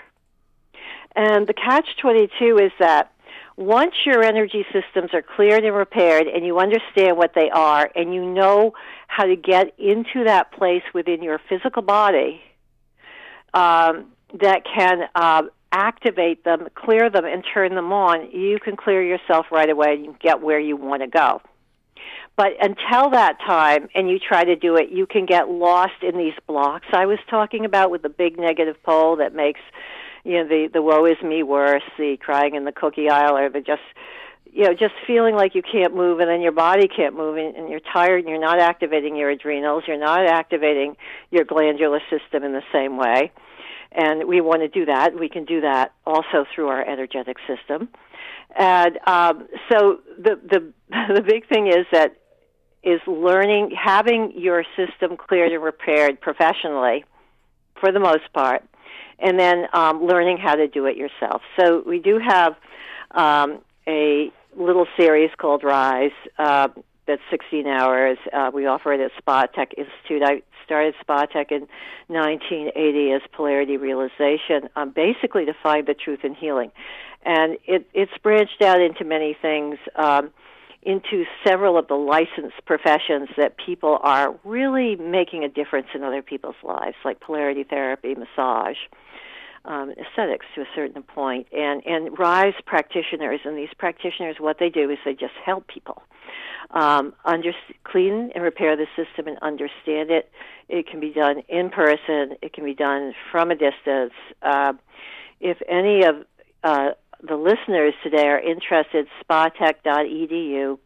And 1.15 1.47
the 1.47 1.53
catch 1.53 1.85
22 2.01 2.57
is 2.57 2.71
that 2.79 3.12
once 3.55 3.93
your 4.05 4.23
energy 4.23 4.65
systems 4.71 5.11
are 5.13 5.21
cleared 5.21 5.63
and 5.63 5.75
repaired 5.75 6.27
and 6.27 6.45
you 6.45 6.59
understand 6.59 7.17
what 7.17 7.33
they 7.35 7.49
are 7.49 7.89
and 7.95 8.13
you 8.13 8.25
know 8.25 8.73
how 9.07 9.25
to 9.25 9.35
get 9.35 9.73
into 9.77 10.23
that 10.25 10.51
place 10.51 10.83
within 10.93 11.21
your 11.21 11.39
physical 11.49 11.81
body 11.81 12.41
um, 13.53 14.07
that 14.41 14.63
can 14.65 15.03
uh, 15.13 15.43
activate 15.71 16.43
them, 16.43 16.67
clear 16.75 17.09
them, 17.09 17.25
and 17.25 17.43
turn 17.53 17.75
them 17.75 17.91
on, 17.91 18.31
you 18.31 18.59
can 18.59 18.75
clear 18.75 19.03
yourself 19.03 19.47
right 19.51 19.69
away 19.69 19.93
and 19.93 20.19
get 20.19 20.41
where 20.41 20.59
you 20.59 20.75
want 20.75 21.01
to 21.01 21.07
go. 21.07 21.41
But 22.35 22.53
until 22.59 23.11
that 23.11 23.37
time, 23.45 23.89
and 23.93 24.09
you 24.09 24.17
try 24.17 24.43
to 24.43 24.55
do 24.55 24.75
it, 24.75 24.89
you 24.89 25.05
can 25.05 25.25
get 25.27 25.49
lost 25.49 26.01
in 26.01 26.17
these 26.17 26.33
blocks 26.47 26.87
I 26.91 27.05
was 27.05 27.19
talking 27.29 27.65
about 27.65 27.91
with 27.91 28.01
the 28.01 28.09
big 28.09 28.39
negative 28.39 28.81
pole 28.83 29.17
that 29.17 29.35
makes 29.35 29.61
you 30.23 30.33
know 30.33 30.47
the 30.47 30.69
the 30.73 30.81
woe 30.81 31.05
is 31.05 31.21
me 31.23 31.43
worse, 31.43 31.83
the 31.97 32.17
crying 32.17 32.55
in 32.55 32.65
the 32.65 32.71
cookie 32.71 33.09
aisle, 33.09 33.37
or 33.37 33.49
the 33.49 33.61
just 33.61 33.81
you 34.45 34.63
know 34.63 34.73
just 34.73 34.93
feeling 35.05 35.35
like 35.35 35.55
you 35.55 35.61
can't 35.61 35.95
move 35.95 36.19
and 36.19 36.29
then 36.29 36.41
your 36.41 36.51
body 36.51 36.87
can't 36.87 37.15
move 37.15 37.37
and, 37.37 37.55
and 37.55 37.69
you're 37.69 37.81
tired 37.81 38.19
and 38.19 38.29
you're 38.29 38.39
not 38.39 38.59
activating 38.59 39.15
your 39.15 39.29
adrenals, 39.29 39.83
you're 39.87 39.97
not 39.97 40.25
activating 40.25 40.95
your 41.31 41.43
glandular 41.43 41.99
system 42.09 42.43
in 42.43 42.53
the 42.53 42.63
same 42.71 42.97
way. 42.97 43.31
And 43.91 44.27
we 44.27 44.41
want 44.41 44.61
to 44.61 44.67
do 44.67 44.85
that. 44.85 45.13
We 45.19 45.29
can 45.29 45.45
do 45.45 45.61
that 45.61 45.93
also 46.05 46.45
through 46.53 46.67
our 46.69 46.81
energetic 46.81 47.37
system. 47.45 47.89
And 48.57 48.97
um, 49.05 49.47
so 49.71 49.99
the 50.17 50.39
the 50.41 50.73
the 51.15 51.21
big 51.21 51.47
thing 51.47 51.67
is 51.67 51.85
that 51.91 52.15
is 52.81 52.99
learning 53.07 53.71
having 53.71 54.33
your 54.35 54.63
system 54.75 55.15
cleared 55.17 55.51
and 55.51 55.63
repaired 55.63 56.19
professionally 56.19 57.05
for 57.79 57.91
the 57.91 57.99
most 57.99 58.31
part 58.33 58.63
and 59.19 59.39
then 59.39 59.65
um, 59.73 60.05
learning 60.05 60.37
how 60.37 60.55
to 60.55 60.67
do 60.67 60.85
it 60.85 60.97
yourself. 60.97 61.41
So 61.59 61.83
we 61.85 61.99
do 61.99 62.19
have 62.19 62.55
um, 63.11 63.59
a 63.87 64.31
little 64.55 64.85
series 64.97 65.29
called 65.37 65.63
RYSE 65.63 66.11
uh, 66.37 66.69
that's 67.05 67.21
16 67.31 67.67
hours. 67.67 68.17
Uh, 68.31 68.51
we 68.53 68.65
offer 68.65 68.93
it 68.93 68.99
at 68.99 69.11
Spa 69.17 69.45
Tech 69.47 69.73
Institute. 69.77 70.23
I 70.23 70.41
started 70.65 70.95
Spa 71.01 71.25
Tech 71.25 71.51
in 71.51 71.67
1980 72.07 73.11
as 73.11 73.21
Polarity 73.33 73.77
Realization, 73.77 74.69
um, 74.75 74.91
basically 74.91 75.45
to 75.45 75.53
find 75.61 75.85
the 75.85 75.93
truth 75.93 76.19
in 76.23 76.33
healing. 76.33 76.71
And 77.25 77.57
it, 77.65 77.87
it's 77.93 78.11
branched 78.21 78.61
out 78.61 78.81
into 78.81 79.03
many 79.03 79.35
things. 79.41 79.77
Um, 79.95 80.31
into 80.85 81.25
several 81.45 81.77
of 81.77 81.87
the 81.87 81.95
licensed 81.95 82.65
professions 82.65 83.29
that 83.37 83.55
people 83.57 83.99
are 84.01 84.35
really 84.43 84.95
making 84.95 85.43
a 85.43 85.49
difference 85.49 85.87
in 85.93 86.03
other 86.03 86.21
people's 86.21 86.55
lives, 86.63 86.95
like 87.03 87.19
polarity 87.19 87.63
therapy, 87.63 88.15
massage, 88.15 88.77
um, 89.65 89.91
aesthetics 89.91 90.45
to 90.55 90.61
a 90.61 90.65
certain 90.75 91.03
point, 91.03 91.47
and 91.51 91.85
and 91.85 92.17
RYSE 92.17 92.65
practitioners. 92.65 93.39
And 93.45 93.57
these 93.57 93.73
practitioners, 93.77 94.35
what 94.39 94.57
they 94.59 94.69
do 94.69 94.89
is 94.89 94.97
they 95.05 95.13
just 95.13 95.35
help 95.45 95.67
people 95.67 96.03
um, 96.71 97.13
under, 97.23 97.51
clean 97.83 98.31
and 98.35 98.43
repair 98.43 98.75
the 98.75 98.87
system 98.95 99.27
and 99.27 99.37
understand 99.41 100.11
it. 100.11 100.31
It 100.69 100.87
can 100.87 100.99
be 100.99 101.11
done 101.11 101.43
in 101.47 101.69
person. 101.69 102.35
It 102.41 102.53
can 102.53 102.65
be 102.65 102.73
done 102.73 103.13
from 103.31 103.51
a 103.51 103.55
distance. 103.55 104.13
Uh, 104.41 104.73
if 105.39 105.57
any 105.67 106.03
of 106.03 106.25
uh, 106.63 106.91
the 107.27 107.35
listeners 107.35 107.93
today 108.03 108.27
are 108.27 108.39
interested, 108.39 109.07
spatech.edu 109.29 110.77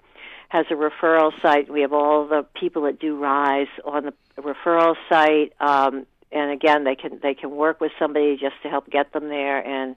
has 0.50 0.66
a 0.70 0.76
referral 0.76 1.32
site. 1.42 1.70
We 1.72 1.82
have 1.82 1.94
all 1.94 2.28
the 2.28 2.46
people 2.60 2.84
that 2.84 3.00
do 3.00 3.20
RYSE 3.20 3.68
on 3.86 4.06
the 4.36 4.42
referral 4.42 4.96
site. 5.10 5.54
Um, 5.60 6.06
and 6.32 6.52
again, 6.52 6.84
they 6.84 6.96
can 6.96 7.20
they 7.22 7.34
can 7.34 7.52
work 7.56 7.82
with 7.82 7.92
somebody 8.00 8.38
just 8.38 8.56
to 8.64 8.70
help 8.70 8.90
get 8.90 9.14
them 9.14 9.30
there 9.30 9.66
and 9.66 9.96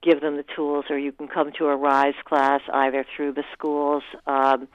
give 0.00 0.20
them 0.20 0.36
the 0.36 0.44
tools. 0.56 0.86
Or 0.90 0.98
you 0.98 1.12
can 1.12 1.28
come 1.28 1.52
to 1.58 1.66
a 1.66 1.76
RYSE 1.76 2.24
class 2.24 2.60
either 2.72 3.04
through 3.16 3.32
the 3.34 3.44
schools 3.52 4.02
um, 4.26 4.68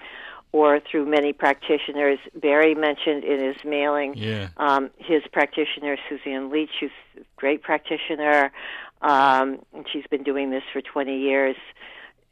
or 0.51 0.79
through 0.79 1.05
many 1.05 1.33
practitioners. 1.33 2.19
Barry 2.35 2.75
mentioned 2.75 3.23
in 3.23 3.39
his 3.43 3.57
mailing 3.65 4.13
Yeah. 4.15 4.49
um, 4.57 4.89
his 4.97 5.23
practitioner 5.31 5.97
Suzanne 6.09 6.49
Leach, 6.49 6.71
who's 6.79 6.91
a 7.17 7.21
great 7.35 7.63
practitioner. 7.63 8.51
Um, 9.01 9.59
and 9.73 9.85
she's 9.91 10.05
been 10.09 10.23
doing 10.23 10.49
this 10.49 10.63
for 10.73 10.81
20 10.81 11.19
years. 11.19 11.55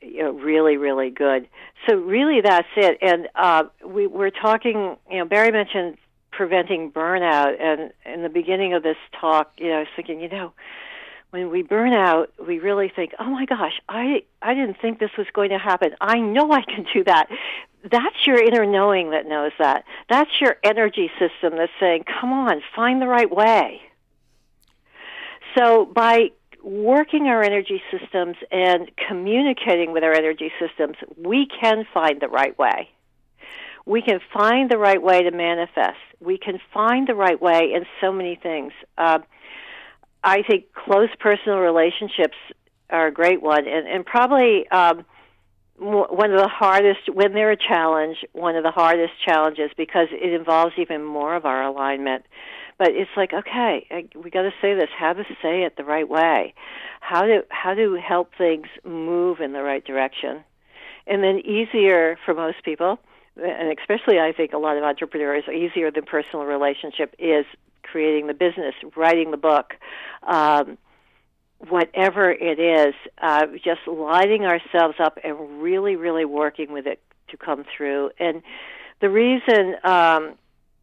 You 0.01 0.24
know, 0.24 0.31
really, 0.31 0.77
really 0.77 1.10
good. 1.10 1.48
So 1.88 1.95
really, 1.95 2.41
that's 2.41 2.67
it. 2.75 2.98
And 3.01 3.27
uh, 3.36 3.63
we 3.84 4.07
we're 4.07 4.29
talking. 4.29 4.98
You 5.10 5.19
know, 5.19 5.25
Barry 5.25 5.51
mentioned 5.51 5.98
preventing 6.31 6.91
burnout, 6.91 7.60
and 7.60 7.91
in 8.05 8.22
the 8.22 8.29
beginning 8.29 8.74
of 8.74 8.84
this 8.84 8.98
talk, 9.19 9.53
you 9.57 9.69
know, 9.69 9.77
I 9.77 9.79
was 9.79 9.88
thinking, 9.95 10.19
you 10.19 10.29
know, 10.29 10.53
when 11.31 11.50
we 11.50 11.63
burn 11.63 11.93
out, 11.93 12.31
we 12.45 12.60
really 12.60 12.91
think, 12.93 13.13
"Oh 13.19 13.25
my 13.25 13.45
gosh, 13.45 13.79
I 13.89 14.24
I 14.41 14.53
didn't 14.53 14.77
think 14.81 15.00
this 15.00 15.12
was 15.17 15.27
going 15.34 15.50
to 15.50 15.57
happen. 15.57 15.95
I 16.00 16.19
know 16.19 16.51
I 16.51 16.62
can 16.62 16.86
do 16.93 17.03
that." 17.05 17.29
That's 17.84 18.25
your 18.25 18.38
inner 18.41 18.65
knowing 18.65 19.12
that 19.12 19.27
knows 19.27 19.51
that. 19.60 19.86
That's 20.10 20.31
your 20.41 20.57
energy 20.63 21.12
system 21.19 21.57
that's 21.57 21.72
saying, 21.79 22.05
"Come 22.05 22.31
on, 22.31 22.62
find 22.75 23.01
the 23.01 23.07
right 23.07 23.29
way." 23.29 23.81
So 25.57 25.86
by 25.86 26.31
working 26.65 27.27
our 27.27 27.43
energy 27.43 27.79
systems 27.91 28.36
and 28.51 28.89
communicating 29.07 29.93
with 29.93 30.03
our 30.03 30.13
energy 30.13 30.51
systems, 30.60 30.98
we 31.15 31.48
can 31.62 31.86
find 31.93 32.19
the 32.19 32.27
right 32.27 32.57
way. 32.57 32.89
We 33.86 34.01
can 34.01 34.19
find 34.34 34.69
the 34.69 34.79
right 34.79 35.01
way 35.01 35.22
to 35.22 35.31
manifest. 35.31 36.00
We 36.19 36.39
can 36.39 36.60
find 36.74 37.07
the 37.07 37.13
right 37.13 37.39
way 37.39 37.72
in 37.75 37.86
so 38.01 38.12
many 38.12 38.36
things. 38.36 38.74
Uh, 38.98 39.19
I 40.24 40.41
think 40.41 40.74
close 40.74 41.10
personal 41.19 41.60
relationships 41.60 42.36
are 42.89 43.07
a 43.07 43.12
great 43.12 43.43
one, 43.43 43.67
and, 43.67 43.88
and 43.88 44.03
probably 44.03 44.67
um, 44.69 45.05
one 45.77 46.31
of 46.31 46.39
the 46.39 46.48
hardest 46.48 47.13
when 47.13 47.34
they're 47.34 47.51
a 47.51 47.57
challenge. 47.57 48.17
One 48.31 48.55
of 48.55 48.63
the 48.63 48.72
hardest 48.72 49.13
challenges 49.24 49.69
because 49.77 50.07
it 50.12 50.34
involves 50.34 50.74
even 50.79 51.03
more 51.03 51.36
of 51.36 51.45
our 51.45 51.63
alignment. 51.63 52.25
But 52.77 52.89
it's 52.91 53.12
like, 53.15 53.32
okay, 53.34 53.88
we 54.22 54.29
got 54.29 54.41
to 54.41 54.53
say 54.62 54.74
this. 54.74 54.89
How 54.98 55.13
to 55.13 55.24
say 55.41 55.63
it 55.63 55.77
the 55.77 55.86
right 55.86 56.08
way? 56.08 56.53
How 57.00 57.22
to 57.22 57.46
how 57.50 57.74
to 57.74 57.96
help 57.96 58.32
things 58.38 58.67
move 58.84 59.39
in 59.39 59.53
the 59.53 59.63
right 59.63 59.84
direction? 59.84 60.44
And 61.08 61.24
then 61.24 61.39
easier 61.39 62.17
for 62.25 62.34
most 62.34 62.63
people, 62.63 63.00
and 63.38 63.77
especially 63.79 64.20
I 64.20 64.34
think 64.34 64.53
a 64.53 64.58
lot 64.58 64.75
of 64.75 64.84
entrepreneurs, 64.84 65.46
easier 65.48 65.91
than 65.91 66.03
personal 66.03 66.46
relationship 66.46 67.15
is 67.17 67.46
creating 67.84 68.27
the 68.27 68.34
business, 68.34 68.74
writing 68.96 69.32
the 69.32 69.38
book, 69.38 69.75
um, 70.27 70.77
whatever 71.70 72.32
it 72.32 72.60
is, 72.60 72.94
uh, 73.22 73.46
just 73.63 73.88
lighting 73.88 74.46
ourselves 74.46 74.96
up 75.00 75.17
and 75.24 75.62
really, 75.62 75.96
really 75.96 76.25
working 76.25 76.74
with 76.74 76.88
it 76.88 77.00
to 77.29 77.38
come 77.38 77.63
through. 77.77 78.10
And 78.20 78.41
the 79.00 79.10
reason, 79.10 79.75
um, 79.84 80.34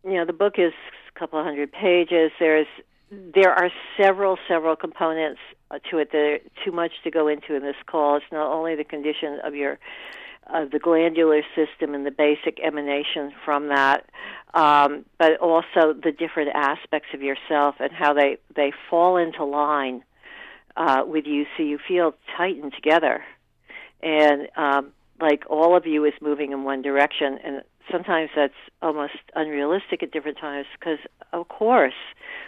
you 0.05 0.15
know, 0.15 0.25
the 0.25 0.33
book 0.33 0.55
is 0.59 0.73
couple 1.23 1.41
hundred 1.45 1.71
pages. 1.71 2.33
There's 2.41 2.67
there 3.13 3.53
are 3.53 3.71
several, 3.97 4.39
several 4.49 4.75
components 4.75 5.39
uh, 5.71 5.79
to 5.91 5.99
it 5.99 6.11
that 6.11 6.19
are 6.19 6.39
too 6.65 6.73
much 6.73 6.93
to 7.05 7.11
go 7.13 7.29
into 7.29 7.55
in 7.55 7.63
this 7.63 7.77
call. 7.87 8.17
It's 8.17 8.25
not 8.33 8.51
only 8.51 8.75
the 8.75 8.85
condition 8.85 9.39
of 9.45 9.55
your 9.55 9.79
of 10.53 10.73
the 10.73 10.81
glandular 10.81 11.43
system 11.55 11.95
and 11.95 12.05
the 12.05 12.11
basic 12.11 12.59
emanation 12.59 13.33
from 13.45 13.69
that, 13.69 14.05
um, 14.55 15.05
but 15.17 15.37
also 15.37 15.93
the 15.93 16.11
different 16.11 16.51
aspects 16.57 17.11
of 17.15 17.23
yourself 17.23 17.77
and 17.79 17.93
how 17.93 18.13
they, 18.13 18.39
they 18.57 18.73
fall 18.91 19.17
into 19.17 19.45
line 19.45 20.03
uh, 20.77 21.05
with 21.07 21.27
you 21.27 21.47
so 21.57 21.63
you 21.63 21.79
feel 21.87 22.15
tightened 22.37 22.73
together. 22.75 23.23
And 24.03 24.49
um, 24.57 24.93
like 25.21 25.45
all 25.49 25.77
of 25.77 25.87
you 25.87 26.05
is 26.05 26.13
moving 26.21 26.51
in 26.51 26.65
one 26.65 26.83
direction. 26.83 27.39
And 27.45 27.63
sometimes 27.93 28.31
that's 28.35 28.55
almost 28.81 29.13
unrealistic 29.35 30.03
at 30.03 30.11
different 30.11 30.39
times 30.39 30.67
because, 30.79 30.99
of 31.33 31.49
course, 31.49 31.95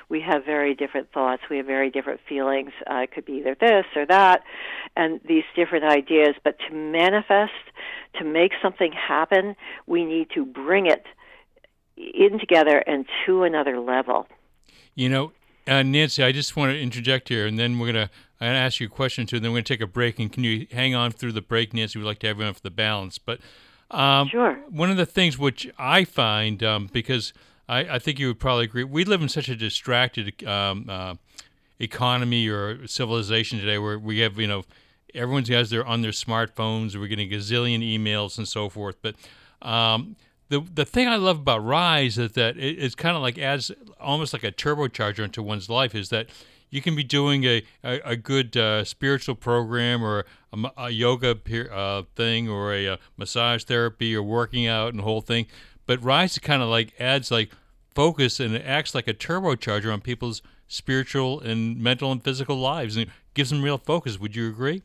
we 0.08 0.20
have 0.20 0.44
very 0.44 0.74
different 0.74 1.12
thoughts, 1.12 1.42
we 1.50 1.58
have 1.58 1.66
very 1.66 1.90
different 1.90 2.20
feelings. 2.28 2.70
Uh, 2.90 3.00
it 3.00 3.12
could 3.12 3.24
be 3.24 3.34
either 3.34 3.56
this 3.60 3.84
or 3.94 4.06
that, 4.06 4.42
and 4.96 5.20
these 5.28 5.44
different 5.54 5.84
ideas. 5.84 6.34
But 6.42 6.58
to 6.68 6.74
manifest, 6.74 7.52
to 8.18 8.24
make 8.24 8.52
something 8.62 8.92
happen, 8.92 9.54
we 9.86 10.04
need 10.04 10.28
to 10.34 10.44
bring 10.44 10.86
it 10.86 11.04
in 11.96 12.38
together 12.40 12.78
and 12.78 13.06
to 13.26 13.44
another 13.44 13.78
level. 13.78 14.26
You 14.94 15.08
know, 15.08 15.32
uh, 15.66 15.82
Nancy, 15.82 16.22
I 16.22 16.32
just 16.32 16.56
want 16.56 16.72
to 16.72 16.80
interject 16.80 17.28
here, 17.28 17.46
and 17.46 17.58
then 17.58 17.78
we're 17.78 17.92
going 17.92 18.08
to 18.08 18.10
I'm 18.40 18.52
to 18.52 18.58
ask 18.58 18.80
you 18.80 18.88
a 18.88 18.90
question 18.90 19.26
too, 19.26 19.36
and 19.36 19.44
then 19.44 19.52
we're 19.52 19.58
going 19.58 19.64
to 19.64 19.74
take 19.74 19.80
a 19.80 19.86
break. 19.86 20.18
And 20.18 20.30
can 20.30 20.44
you 20.44 20.66
hang 20.70 20.94
on 20.94 21.12
through 21.12 21.32
the 21.32 21.40
break, 21.40 21.72
Nancy? 21.72 21.98
We'd 21.98 22.04
like 22.04 22.18
to 22.20 22.26
have 22.26 22.38
you 22.38 22.44
on 22.44 22.54
for 22.54 22.60
the 22.60 22.70
balance. 22.70 23.16
But 23.16 23.40
um, 23.94 24.28
sure. 24.28 24.54
One 24.68 24.90
of 24.90 24.96
the 24.96 25.06
things 25.06 25.38
which 25.38 25.70
I 25.78 26.04
find, 26.04 26.62
um, 26.62 26.90
because 26.92 27.32
I, 27.68 27.80
I, 27.80 27.98
think 27.98 28.18
you 28.18 28.28
would 28.28 28.40
probably 28.40 28.64
agree, 28.64 28.84
we 28.84 29.04
live 29.04 29.22
in 29.22 29.28
such 29.28 29.48
a 29.48 29.56
distracted 29.56 30.44
um, 30.44 30.86
uh, 30.88 31.14
economy 31.78 32.48
or 32.48 32.86
civilization 32.86 33.58
today, 33.58 33.78
where 33.78 33.98
we 33.98 34.18
have 34.20 34.38
you 34.38 34.46
know 34.46 34.64
everyone's 35.14 35.48
has 35.48 35.70
their 35.70 35.86
on 35.86 36.02
their 36.02 36.10
smartphones, 36.10 36.96
we're 36.96 37.06
getting 37.06 37.32
a 37.32 37.36
gazillion 37.36 37.80
emails 37.80 38.36
and 38.36 38.48
so 38.48 38.68
forth. 38.68 38.96
But 39.00 39.14
um, 39.62 40.16
the 40.48 40.60
the 40.60 40.84
thing 40.84 41.08
I 41.08 41.16
love 41.16 41.38
about 41.38 41.62
RYSE 41.62 42.18
is 42.18 42.32
that 42.32 42.56
it, 42.56 42.78
it's 42.78 42.94
kind 42.94 43.16
of 43.16 43.22
like 43.22 43.38
adds 43.38 43.70
almost 44.00 44.32
like 44.32 44.44
a 44.44 44.52
turbocharger 44.52 45.24
into 45.24 45.42
one's 45.42 45.68
life. 45.68 45.94
Is 45.94 46.08
that 46.10 46.28
you 46.70 46.82
can 46.82 46.96
be 46.96 47.04
doing 47.04 47.44
a 47.44 47.62
a, 47.82 48.00
a 48.04 48.16
good 48.16 48.56
uh, 48.56 48.84
spiritual 48.84 49.34
program 49.34 50.02
or 50.02 50.24
a, 50.52 50.70
a 50.76 50.90
yoga 50.90 51.36
uh, 51.72 52.02
thing 52.14 52.48
or 52.48 52.72
a, 52.72 52.86
a, 52.86 52.98
massage 53.16 53.64
therapy 53.64 54.14
or 54.14 54.22
working 54.22 54.66
out 54.66 54.88
and 54.90 54.98
the 54.98 55.04
whole 55.04 55.20
thing. 55.20 55.46
But 55.86 56.00
RYSE 56.00 56.40
kind 56.42 56.62
of 56.62 56.68
like 56.68 56.94
adds 56.98 57.30
like 57.30 57.50
focus 57.94 58.40
and 58.40 58.54
it 58.54 58.64
acts 58.66 58.94
like 58.94 59.08
a 59.08 59.14
turbocharger 59.14 59.92
on 59.92 60.00
people's 60.00 60.42
spiritual 60.66 61.40
and 61.40 61.78
mental 61.78 62.10
and 62.10 62.22
physical 62.22 62.56
lives 62.56 62.96
and 62.96 63.10
gives 63.34 63.50
them 63.50 63.62
real 63.62 63.78
focus. 63.78 64.18
Would 64.18 64.34
you 64.34 64.48
agree? 64.48 64.82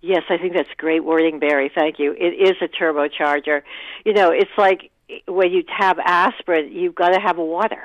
Yes, 0.00 0.22
I 0.28 0.38
think 0.38 0.54
that's 0.54 0.68
great 0.76 1.04
wording, 1.04 1.38
Barry. 1.38 1.70
Thank 1.74 1.98
you. 1.98 2.12
It 2.12 2.34
is 2.34 2.56
a 2.60 2.68
turbocharger. 2.68 3.62
You 4.04 4.12
know, 4.12 4.30
it's 4.30 4.50
like 4.56 4.90
when 5.26 5.50
you 5.50 5.64
have 5.68 5.98
aspirin, 5.98 6.72
you've 6.72 6.94
got 6.94 7.10
to 7.10 7.20
have 7.20 7.36
water. 7.36 7.82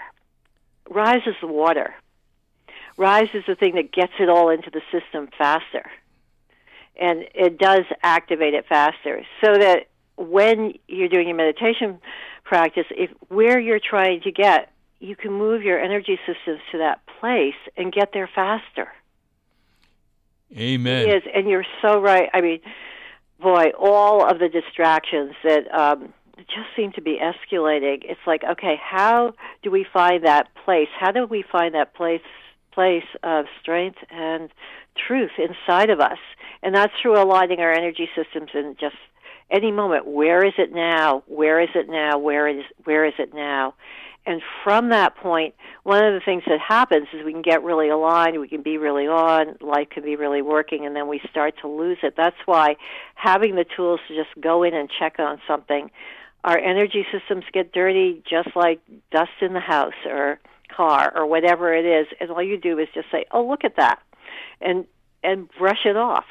RYSE 0.90 1.28
is 1.28 1.36
the 1.42 1.48
water. 1.48 1.96
RYSE 2.98 3.34
is 3.34 3.44
the 3.48 3.56
thing 3.56 3.76
that 3.76 3.92
gets 3.92 4.14
it 4.20 4.30
all 4.30 4.50
into 4.50 4.70
the 4.70 4.82
system 4.92 5.30
faster. 5.38 5.90
And 7.00 7.26
it 7.34 7.58
does 7.58 7.86
activate 8.04 8.54
it 8.54 8.66
faster. 8.68 9.26
So 9.44 9.54
that 9.58 9.88
when 10.16 10.74
you're 10.88 11.10
doing 11.10 11.28
your 11.28 11.38
meditation 11.38 12.00
practice 12.44 12.86
if 12.92 13.10
where 13.30 13.60
you're 13.60 13.80
trying 13.80 14.22
to 14.22 14.32
get 14.32 14.72
you 15.00 15.16
can 15.16 15.34
move 15.34 15.64
your 15.64 15.80
energy 15.80 16.20
systems 16.26 16.62
to 16.72 16.78
that 16.78 17.02
place 17.20 17.56
and 17.76 17.92
get 17.92 18.12
there 18.14 18.30
faster. 18.34 18.88
Amen. 20.56 21.08
Yes 21.08 21.24
and 21.34 21.50
you're 21.50 21.66
so 21.82 22.00
right. 22.00 22.30
I 22.34 22.42
mean 22.42 22.60
boy 23.40 23.72
all 23.78 24.30
of 24.30 24.40
the 24.40 24.50
distractions 24.50 25.34
that 25.44 25.74
um 25.74 26.14
just 26.38 26.68
seem 26.76 26.92
to 26.94 27.02
be 27.02 27.20
escalating. 27.20 28.04
It's 28.04 28.22
like 28.28 28.44
okay 28.44 28.80
how 28.82 29.34
do 29.64 29.72
we 29.72 29.86
find 29.92 30.26
that 30.26 30.54
place? 30.66 30.90
How 31.00 31.12
do 31.12 31.26
we 31.26 31.44
find 31.52 31.74
that 31.74 31.96
place 31.96 32.22
place 32.74 33.04
of 33.24 33.46
strength 33.62 34.00
and 34.10 34.50
truth 35.08 35.32
inside 35.38 35.90
of 35.90 36.00
us 36.00 36.20
and 36.64 36.74
that's 36.74 36.94
through 37.02 37.22
aligning 37.22 37.60
our 37.60 37.72
energy 37.72 38.10
systems 38.16 38.50
in 38.54 38.76
just 38.80 38.96
any 39.52 39.72
moment. 39.72 40.08
Where 40.08 40.44
is 40.44 40.54
it 40.58 40.72
now? 40.72 41.24
Where 41.28 41.62
is 41.62 41.70
it 41.76 41.90
now? 41.90 42.18
Where 42.18 42.48
is 42.48 42.64
where 42.86 43.06
is 43.06 43.14
it 43.20 43.34
now? 43.34 43.76
And 44.26 44.42
from 44.64 44.90
that 44.90 45.18
point, 45.18 45.54
one 45.84 46.04
of 46.04 46.14
the 46.14 46.22
things 46.24 46.44
that 46.48 46.60
happens 46.66 47.08
is 47.14 47.26
we 47.26 47.34
can 47.34 47.42
get 47.42 47.62
really 47.62 47.90
aligned, 47.90 48.40
we 48.40 48.48
can 48.48 48.62
be 48.62 48.78
really 48.78 49.06
on, 49.06 49.58
life 49.60 49.90
can 49.90 50.04
be 50.04 50.16
really 50.16 50.42
working, 50.42 50.86
and 50.86 50.96
then 50.96 51.10
we 51.10 51.20
start 51.30 51.56
to 51.62 51.68
lose 51.68 51.98
it. 52.04 52.14
That's 52.16 52.38
why 52.46 52.78
having 53.16 53.56
the 53.56 53.66
tools 53.76 54.00
to 54.08 54.16
just 54.16 54.30
go 54.40 54.64
in 54.64 54.74
and 54.74 54.90
check 54.98 55.20
on 55.20 55.42
something, 55.46 55.92
our 56.46 56.58
energy 56.58 57.06
systems 57.12 57.44
get 57.52 57.74
dirty 57.74 58.24
just 58.30 58.56
like 58.56 58.80
dust 59.12 59.32
in 59.42 59.52
the 59.52 59.60
house 59.60 59.92
or 60.06 60.40
car 60.76 61.12
or 61.16 61.26
whatever 61.26 61.74
it 61.74 61.86
is, 61.86 62.08
and 62.20 62.32
all 62.32 62.44
you 62.44 62.58
do 62.58 62.80
is 62.80 62.88
just 62.94 63.12
say, 63.12 63.26
"Oh, 63.32 63.46
look 63.46 63.64
at 63.64 63.76
that," 63.78 64.00
and 64.62 64.86
and 65.24 65.50
brush 65.58 65.86
it 65.86 65.98
off 65.98 66.26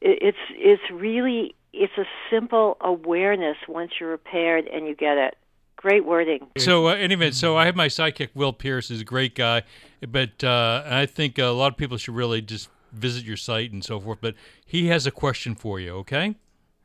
it's 0.00 0.38
it's 0.50 0.82
really 0.92 1.54
it's 1.72 1.92
a 1.98 2.04
simple 2.30 2.76
awareness 2.80 3.56
once 3.68 3.92
you're 4.00 4.10
repaired 4.10 4.66
and 4.66 4.86
you 4.86 4.94
get 4.94 5.18
it. 5.18 5.36
Great 5.76 6.04
wording. 6.04 6.48
So 6.56 6.88
uh, 6.88 6.94
anyway, 6.94 7.30
so 7.30 7.56
I 7.56 7.66
have 7.66 7.76
my 7.76 7.86
sidekick 7.86 8.30
Will 8.34 8.52
Pierce. 8.52 8.90
is 8.90 9.00
a 9.00 9.04
great 9.04 9.34
guy, 9.36 9.62
but 10.08 10.42
uh, 10.42 10.82
I 10.84 11.06
think 11.06 11.38
a 11.38 11.46
lot 11.46 11.72
of 11.72 11.76
people 11.76 11.96
should 11.96 12.16
really 12.16 12.42
just 12.42 12.68
visit 12.92 13.24
your 13.24 13.36
site 13.36 13.70
and 13.70 13.84
so 13.84 14.00
forth. 14.00 14.18
But 14.20 14.34
he 14.64 14.88
has 14.88 15.06
a 15.06 15.12
question 15.12 15.54
for 15.54 15.78
you. 15.78 15.92
Okay. 15.98 16.34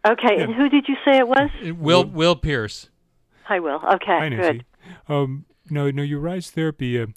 Okay, 0.05 0.35
yeah. 0.37 0.43
and 0.43 0.53
who 0.53 0.69
did 0.69 0.87
you 0.87 0.95
say 1.05 1.17
it 1.17 1.27
was? 1.27 1.49
Will 1.77 2.03
Will 2.03 2.35
Pierce. 2.35 2.89
Hi, 3.45 3.59
Will. 3.59 3.81
Okay, 3.95 4.19
Hi, 4.19 4.29
good. 4.29 4.65
Um, 5.07 5.45
no, 5.73 5.91
no, 5.91 6.03
your 6.03 6.21
RYSE 6.21 6.51
therapy. 6.51 6.99
Uh, 6.99 7.07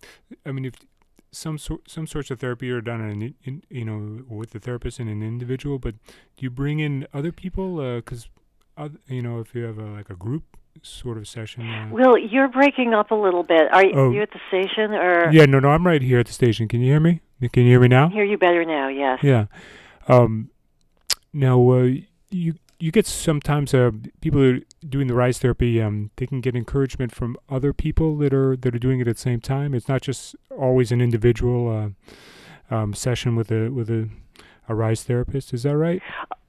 I 0.44 0.52
mean, 0.52 0.64
if 0.64 0.74
some 1.30 1.58
sort 1.58 1.90
some 1.90 2.06
sorts 2.06 2.30
of 2.30 2.40
therapy 2.40 2.70
are 2.70 2.80
done 2.80 3.00
in, 3.02 3.34
in, 3.44 3.62
you 3.68 3.84
know 3.84 4.24
with 4.28 4.50
the 4.50 4.58
therapist 4.58 4.98
and 4.98 5.08
an 5.08 5.22
individual, 5.22 5.78
but 5.78 5.94
do 6.36 6.44
you 6.44 6.50
bring 6.50 6.80
in 6.80 7.06
other 7.12 7.32
people? 7.32 7.76
Because 7.96 8.28
uh, 8.76 8.88
you 9.06 9.22
know 9.22 9.40
if 9.40 9.54
you 9.54 9.64
have 9.64 9.78
a, 9.78 9.86
like 9.86 10.10
a 10.10 10.16
group 10.16 10.56
sort 10.82 11.18
of 11.18 11.28
session. 11.28 11.68
Uh, 11.68 11.88
well, 11.90 12.18
you're 12.18 12.48
breaking 12.48 12.94
up 12.94 13.10
a 13.10 13.14
little 13.14 13.42
bit. 13.42 13.72
Are 13.72 13.84
oh, 13.94 14.10
you 14.10 14.22
at 14.22 14.30
the 14.30 14.40
station 14.48 14.92
or? 14.92 15.30
Yeah, 15.30 15.46
no, 15.46 15.60
no, 15.60 15.68
I'm 15.68 15.86
right 15.86 16.02
here 16.02 16.20
at 16.20 16.26
the 16.26 16.32
station. 16.32 16.68
Can 16.68 16.80
you 16.80 16.92
hear 16.92 17.00
me? 17.00 17.20
Can 17.52 17.64
you 17.64 17.70
hear 17.70 17.80
me 17.80 17.88
now? 17.88 18.06
I 18.08 18.10
hear 18.10 18.24
you 18.24 18.38
better 18.38 18.64
now. 18.64 18.88
Yes. 18.88 19.18
Yeah. 19.22 19.46
Um, 20.08 20.50
now 21.32 21.70
uh, 21.70 21.90
you 22.30 22.54
you 22.78 22.92
get 22.92 23.06
sometimes 23.06 23.72
uh, 23.72 23.90
people 24.20 24.42
are 24.42 24.60
doing 24.86 25.06
the 25.06 25.14
RYSE 25.14 25.38
therapy. 25.38 25.80
Um, 25.80 26.10
they 26.16 26.26
can 26.26 26.40
get 26.40 26.54
encouragement 26.54 27.14
from 27.14 27.36
other 27.48 27.72
people 27.72 28.16
that 28.18 28.34
are 28.34 28.56
that 28.56 28.74
are 28.74 28.78
doing 28.78 29.00
it 29.00 29.08
at 29.08 29.16
the 29.16 29.22
same 29.22 29.40
time. 29.40 29.74
It's 29.74 29.88
not 29.88 30.02
just 30.02 30.36
always 30.50 30.92
an 30.92 31.00
individual 31.00 31.94
uh, 32.70 32.74
um, 32.74 32.94
session 32.94 33.36
with 33.36 33.50
a 33.50 33.70
with 33.70 33.90
a, 33.90 34.08
a 34.68 34.74
RYSE 34.74 35.04
therapist. 35.04 35.54
Is 35.54 35.62
that 35.62 35.76
right? 35.76 36.02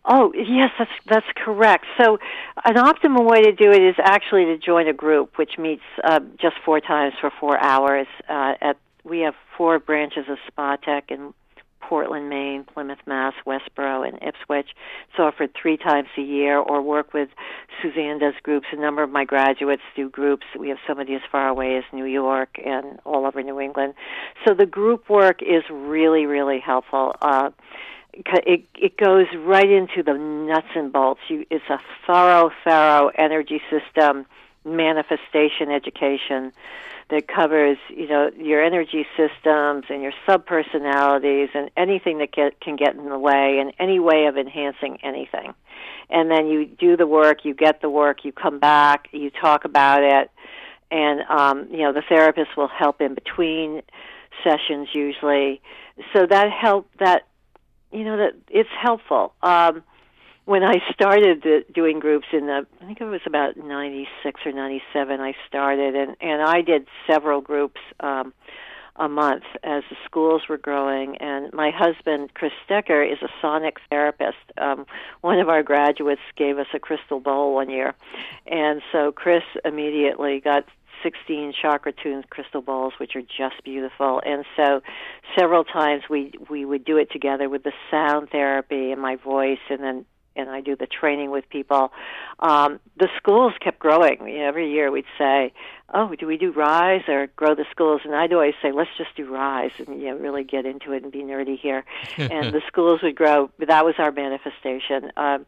Oh 0.05 0.31
yes, 0.33 0.71
that's 0.77 0.91
that's 1.05 1.25
correct. 1.35 1.85
So, 2.01 2.17
an 2.65 2.75
optimal 2.75 3.25
way 3.29 3.43
to 3.43 3.51
do 3.51 3.71
it 3.71 3.81
is 3.81 3.95
actually 3.99 4.45
to 4.45 4.57
join 4.57 4.87
a 4.87 4.93
group, 4.93 5.37
which 5.37 5.57
meets 5.57 5.83
uh, 6.03 6.19
just 6.39 6.55
four 6.65 6.79
times 6.79 7.13
for 7.19 7.31
four 7.39 7.61
hours. 7.61 8.07
Uh, 8.29 8.53
at 8.61 8.77
we 9.03 9.19
have 9.19 9.35
four 9.57 9.79
branches 9.79 10.25
of 10.29 10.37
Spa 10.47 10.75
Tech 10.77 11.05
in 11.09 11.33
Portland, 11.87 12.29
Maine, 12.29 12.65
Plymouth, 12.65 12.99
Mass, 13.05 13.33
Westboro, 13.45 14.05
and 14.05 14.21
Ipswich. 14.21 14.67
It's 15.09 15.19
offered 15.19 15.51
three 15.59 15.77
times 15.77 16.09
a 16.17 16.21
year, 16.21 16.57
or 16.57 16.81
work 16.81 17.13
with 17.13 17.29
Suzanne 17.81 18.19
does 18.19 18.33
groups. 18.43 18.67
A 18.73 18.75
number 18.75 19.03
of 19.03 19.09
my 19.09 19.23
graduates 19.23 19.83
do 19.95 20.09
groups. 20.09 20.45
We 20.57 20.69
have 20.69 20.79
somebody 20.85 21.15
as 21.15 21.21
far 21.31 21.47
away 21.47 21.77
as 21.77 21.85
New 21.93 22.05
York 22.05 22.59
and 22.63 22.99
all 23.05 23.25
over 23.25 23.41
New 23.41 23.59
England. 23.59 23.93
So 24.45 24.53
the 24.53 24.65
group 24.65 25.09
work 25.09 25.41
is 25.41 25.63
really, 25.69 26.25
really 26.25 26.59
helpful. 26.59 27.15
Uh, 27.21 27.51
it 28.13 28.65
it 28.75 28.97
goes 28.97 29.27
right 29.37 29.69
into 29.69 30.03
the 30.03 30.13
nuts 30.13 30.67
and 30.75 30.91
bolts. 30.91 31.21
You, 31.29 31.45
it's 31.49 31.69
a 31.69 31.79
thorough, 32.05 32.51
thorough 32.63 33.11
energy 33.15 33.61
system 33.69 34.25
manifestation 34.65 35.71
education 35.71 36.51
that 37.09 37.27
covers 37.27 37.77
you 37.89 38.07
know 38.07 38.29
your 38.37 38.63
energy 38.63 39.05
systems 39.15 39.85
and 39.89 40.01
your 40.01 40.11
subpersonalities 40.27 41.49
and 41.53 41.69
anything 41.77 42.19
that 42.19 42.31
get, 42.31 42.59
can 42.59 42.75
get 42.75 42.95
in 42.95 43.09
the 43.09 43.17
way 43.17 43.59
and 43.59 43.73
any 43.79 43.99
way 43.99 44.25
of 44.25 44.37
enhancing 44.37 44.97
anything. 45.03 45.53
And 46.09 46.31
then 46.31 46.47
you 46.47 46.65
do 46.65 46.97
the 46.97 47.07
work 47.07 47.45
you 47.45 47.53
get 47.53 47.81
the 47.81 47.89
work 47.89 48.23
you 48.23 48.31
come 48.31 48.59
back 48.59 49.07
you 49.11 49.29
talk 49.29 49.65
about 49.65 50.03
it. 50.03 50.31
And 50.89 51.21
um, 51.29 51.67
you 51.71 51.79
know 51.79 51.93
the 51.93 52.03
therapist 52.07 52.55
will 52.55 52.69
help 52.69 53.01
in 53.01 53.15
between 53.15 53.81
sessions 54.43 54.89
usually. 54.93 55.61
So 56.13 56.25
that 56.25 56.51
help 56.51 56.89
that 56.99 57.27
you 57.91 58.03
know 58.03 58.17
that 58.17 58.33
it's 58.49 58.69
helpful. 58.81 59.33
Um, 59.41 59.83
when 60.47 60.63
I 60.63 60.75
started 60.93 61.41
the, 61.43 61.65
doing 61.73 61.99
groups 61.99 62.27
in 62.31 62.47
the, 62.47 62.65
I 62.81 62.85
think 62.85 63.01
it 63.01 63.03
was 63.03 63.19
about 63.25 63.57
'96 63.57 64.41
or 64.45 64.53
'97. 64.53 65.19
I 65.19 65.33
started, 65.45 65.93
and 65.93 66.15
and 66.21 66.41
I 66.41 66.61
did 66.61 66.87
several 67.05 67.41
groups 67.41 67.81
um, 67.99 68.33
a 68.95 69.09
month 69.09 69.43
as 69.61 69.83
the 69.89 69.97
schools 70.05 70.43
were 70.47 70.57
growing. 70.57 71.17
And 71.17 71.51
my 71.51 71.69
husband, 71.69 72.33
Chris 72.33 72.53
Stecker, 72.65 73.05
is 73.05 73.21
a 73.21 73.27
sonic 73.41 73.75
therapist. 73.89 74.37
Um, 74.57 74.85
one 75.19 75.39
of 75.39 75.49
our 75.49 75.63
graduates 75.63 76.21
gave 76.37 76.57
us 76.59 76.67
a 76.73 76.79
crystal 76.79 77.19
bowl 77.19 77.53
one 77.53 77.69
year, 77.69 77.93
and 78.45 78.81
so 78.93 79.11
Chris 79.11 79.43
immediately 79.65 80.39
got 80.39 80.63
16 81.03 81.53
chakra 81.61 81.91
tuned 81.91 82.29
crystal 82.29 82.61
bowls 82.61 82.93
which 82.99 83.15
are 83.15 83.21
just 83.21 83.63
beautiful 83.63 84.19
and 84.25 84.45
so 84.55 84.81
several 85.37 85.63
times 85.63 86.01
we 86.09 86.33
we 86.49 86.65
would 86.65 86.83
do 86.83 86.97
it 86.97 87.11
together 87.11 87.47
with 87.49 87.61
the 87.61 87.71
sound 87.91 88.31
therapy 88.31 88.91
and 88.91 88.99
my 88.99 89.15
voice 89.15 89.59
and 89.69 89.83
then 89.83 90.05
and 90.37 90.49
I 90.49 90.61
do 90.61 90.75
the 90.75 90.87
training 90.87 91.31
with 91.31 91.49
people, 91.49 91.91
um, 92.39 92.79
the 92.97 93.09
schools 93.17 93.53
kept 93.59 93.79
growing. 93.79 94.19
You 94.27 94.39
know, 94.39 94.47
every 94.47 94.71
year 94.71 94.91
we'd 94.91 95.05
say, 95.17 95.53
"Oh, 95.93 96.13
do 96.15 96.27
we 96.27 96.37
do 96.37 96.53
RYSE 96.53 97.09
or 97.09 97.27
grow 97.35 97.55
the 97.55 97.65
schools?" 97.71 98.01
And 98.05 98.15
I'd 98.15 98.33
always 98.33 98.53
say, 98.61 98.71
"Let's 98.71 98.95
just 98.97 99.15
do 99.15 99.25
RYSE 99.25 99.87
and 99.87 100.01
you 100.01 100.09
know 100.09 100.17
really 100.17 100.43
get 100.43 100.65
into 100.65 100.93
it 100.93 101.03
and 101.03 101.11
be 101.11 101.23
nerdy 101.23 101.57
here." 101.59 101.83
and 102.17 102.53
the 102.53 102.61
schools 102.67 103.01
would 103.03 103.15
grow. 103.15 103.49
But 103.57 103.67
that 103.69 103.85
was 103.85 103.95
our 103.97 104.11
manifestation. 104.11 105.11
Um, 105.17 105.45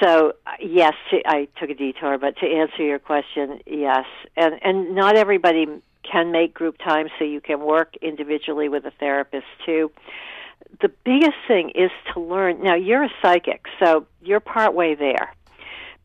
so 0.00 0.34
yes, 0.60 0.94
I 1.26 1.48
took 1.58 1.70
a 1.70 1.74
detour, 1.74 2.18
but 2.18 2.36
to 2.38 2.46
answer 2.46 2.82
your 2.82 2.98
question, 2.98 3.60
yes, 3.66 4.06
and 4.36 4.54
and 4.62 4.94
not 4.94 5.16
everybody 5.16 5.66
can 6.10 6.32
make 6.32 6.54
group 6.54 6.78
time, 6.78 7.08
so 7.18 7.24
you 7.24 7.40
can 7.40 7.60
work 7.60 7.94
individually 8.00 8.68
with 8.68 8.84
a 8.86 8.92
therapist 8.92 9.46
too 9.66 9.90
the 10.80 10.90
biggest 11.04 11.36
thing 11.46 11.70
is 11.74 11.90
to 12.12 12.20
learn. 12.20 12.62
Now, 12.62 12.74
you're 12.74 13.04
a 13.04 13.10
psychic, 13.22 13.64
so 13.82 14.06
you're 14.22 14.40
partway 14.40 14.94
there. 14.94 15.34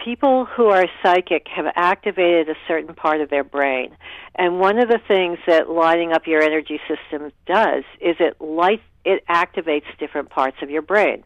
People 0.03 0.45
who 0.45 0.67
are 0.67 0.87
psychic 1.03 1.47
have 1.47 1.65
activated 1.75 2.49
a 2.49 2.55
certain 2.67 2.95
part 2.95 3.21
of 3.21 3.29
their 3.29 3.43
brain. 3.43 3.95
And 4.35 4.59
one 4.59 4.79
of 4.79 4.89
the 4.89 4.99
things 5.07 5.37
that 5.47 5.69
lighting 5.69 6.11
up 6.11 6.27
your 6.27 6.41
energy 6.41 6.79
system 6.87 7.31
does 7.45 7.83
is 8.01 8.15
it 8.19 8.41
light 8.41 8.81
it 9.05 9.25
activates 9.27 9.85
different 9.99 10.29
parts 10.29 10.57
of 10.61 10.69
your 10.69 10.81
brain. 10.81 11.23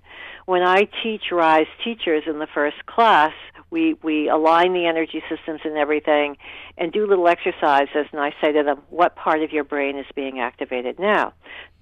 When 0.48 0.64
I 0.64 0.88
teach 1.04 1.24
RYSE 1.30 1.68
teachers 1.84 2.24
in 2.26 2.40
the 2.40 2.48
first 2.48 2.86
class, 2.86 3.34
we, 3.70 3.96
we 4.02 4.30
align 4.30 4.72
the 4.72 4.86
energy 4.86 5.22
systems 5.30 5.60
and 5.66 5.78
everything 5.78 6.38
and 6.78 6.90
do 6.94 7.06
little 7.06 7.28
exercises 7.28 8.06
and 8.14 8.22
I 8.22 8.34
say 8.40 8.54
to 8.54 8.64
them, 8.64 8.82
what 8.90 9.18
part 9.18 9.44
of 9.44 9.52
your 9.52 9.66
brain 9.66 9.98
is 9.98 10.06
being 10.16 10.40
activated 10.40 11.00
now? 11.00 11.34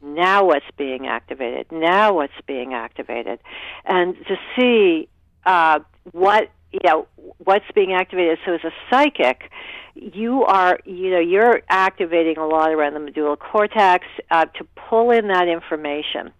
Now 0.02 0.46
what's 0.46 0.66
being 0.78 1.06
activated? 1.06 1.72
Now 1.72 2.14
what's 2.14 2.34
being 2.48 2.74
activated? 2.74 3.38
And 3.86 4.16
to 4.26 4.36
see 4.58 5.10
uh, 5.46 5.82
what 6.12 6.50
you 6.72 6.80
know 6.84 7.08
what's 7.38 7.70
being 7.74 7.94
activated. 7.94 8.40
So 8.46 8.54
as 8.54 8.64
a 8.64 8.72
psychic, 8.90 9.52
you 9.94 10.44
are 10.44 10.80
you 10.86 11.12
know 11.12 11.20
you're 11.20 11.62
activating 11.70 12.38
a 12.38 12.48
lot 12.48 12.72
around 12.72 12.96
the 12.96 13.00
medulla 13.00 13.38
cortex 13.38 14.06
uh, 14.32 14.46
to 14.46 14.66
pull 14.76 15.12
in 15.12 15.28
that 15.28 15.48
information, 15.48 16.32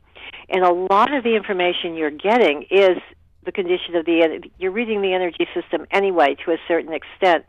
and 0.50 0.64
a 0.64 0.72
lot 0.72 1.14
of 1.14 1.24
the 1.24 1.36
information 1.36 1.96
you're 1.96 2.12
getting 2.12 2.66
is 2.70 2.98
the 3.46 3.52
condition 3.52 3.96
of 3.96 4.06
the 4.06 4.50
you're 4.58 4.72
reading 4.72 5.02
the 5.02 5.14
energy 5.14 5.48
system 5.54 5.86
anyway 5.92 6.36
to 6.46 6.52
a 6.52 6.58
certain 6.68 6.94
extent. 6.94 7.46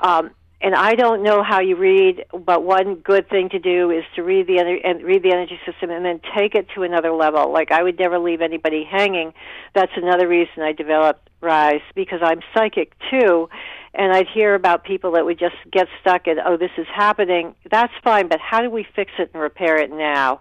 Um, 0.00 0.30
and 0.60 0.74
I 0.74 0.96
don't 0.96 1.22
know 1.22 1.44
how 1.44 1.60
you 1.60 1.76
read, 1.76 2.24
but 2.32 2.64
one 2.64 2.96
good 2.96 3.28
thing 3.28 3.48
to 3.50 3.60
do 3.60 3.90
is 3.90 4.02
to 4.16 4.24
read 4.24 4.48
the 4.48 4.58
and 4.58 5.02
read 5.04 5.22
the 5.22 5.30
energy 5.30 5.58
system 5.64 5.90
and 5.90 6.04
then 6.04 6.20
take 6.36 6.56
it 6.56 6.66
to 6.74 6.82
another 6.82 7.12
level. 7.12 7.52
Like 7.52 7.70
I 7.70 7.82
would 7.82 7.98
never 7.98 8.18
leave 8.18 8.40
anybody 8.40 8.84
hanging. 8.84 9.32
That's 9.74 9.92
another 9.96 10.26
reason 10.26 10.62
I 10.62 10.72
developed 10.72 11.30
RYSE 11.40 11.82
because 11.94 12.20
I'm 12.22 12.40
psychic 12.54 12.92
too, 13.08 13.48
and 13.98 14.12
I'd 14.12 14.28
hear 14.28 14.54
about 14.54 14.84
people 14.84 15.12
that 15.12 15.24
would 15.24 15.40
just 15.40 15.56
get 15.72 15.88
stuck 16.00 16.28
in, 16.28 16.38
oh, 16.46 16.56
this 16.56 16.70
is 16.78 16.86
happening. 16.94 17.56
That's 17.68 17.92
fine, 18.04 18.28
but 18.28 18.38
how 18.38 18.62
do 18.62 18.70
we 18.70 18.86
fix 18.94 19.10
it 19.18 19.30
and 19.34 19.42
repair 19.42 19.76
it 19.76 19.90
now, 19.90 20.40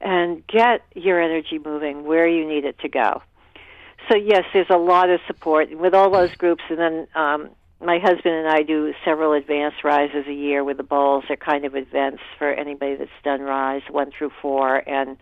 and 0.00 0.46
get 0.46 0.82
your 0.94 1.20
energy 1.20 1.58
moving 1.58 2.04
where 2.04 2.28
you 2.28 2.46
need 2.46 2.66
it 2.66 2.78
to 2.80 2.88
go? 2.88 3.22
So 4.10 4.16
yes, 4.16 4.44
there's 4.52 4.70
a 4.70 4.76
lot 4.76 5.08
of 5.08 5.20
support 5.26 5.74
with 5.76 5.94
all 5.94 6.10
those 6.10 6.34
groups, 6.36 6.62
and 6.68 6.78
then 6.78 7.08
um, 7.14 7.48
my 7.80 7.98
husband 7.98 8.34
and 8.34 8.48
I 8.48 8.62
do 8.62 8.92
several 9.06 9.32
advanced 9.32 9.84
rises 9.84 10.26
a 10.28 10.32
year 10.32 10.62
with 10.62 10.76
the 10.76 10.82
bowls. 10.82 11.24
They're 11.28 11.36
kind 11.38 11.64
of 11.64 11.74
events 11.74 12.22
for 12.38 12.52
anybody 12.52 12.96
that's 12.96 13.10
done 13.24 13.40
RYSE 13.40 13.90
one 13.90 14.10
through 14.10 14.32
four, 14.42 14.86
and 14.86 15.16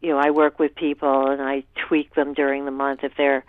you 0.00 0.08
know 0.10 0.18
I 0.18 0.30
work 0.30 0.58
with 0.58 0.74
people 0.74 1.30
and 1.30 1.42
I 1.42 1.64
tweak 1.86 2.14
them 2.14 2.32
during 2.32 2.64
the 2.64 2.70
month 2.70 3.00
if 3.04 3.12
they're 3.16 3.44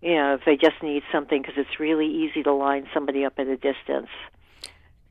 you 0.00 0.14
know 0.14 0.34
if 0.34 0.44
they 0.44 0.56
just 0.56 0.82
need 0.82 1.02
something 1.12 1.42
because 1.42 1.56
it's 1.56 1.80
really 1.80 2.06
easy 2.06 2.42
to 2.42 2.52
line 2.52 2.86
somebody 2.92 3.24
up 3.24 3.34
at 3.38 3.46
a 3.46 3.56
distance. 3.56 4.08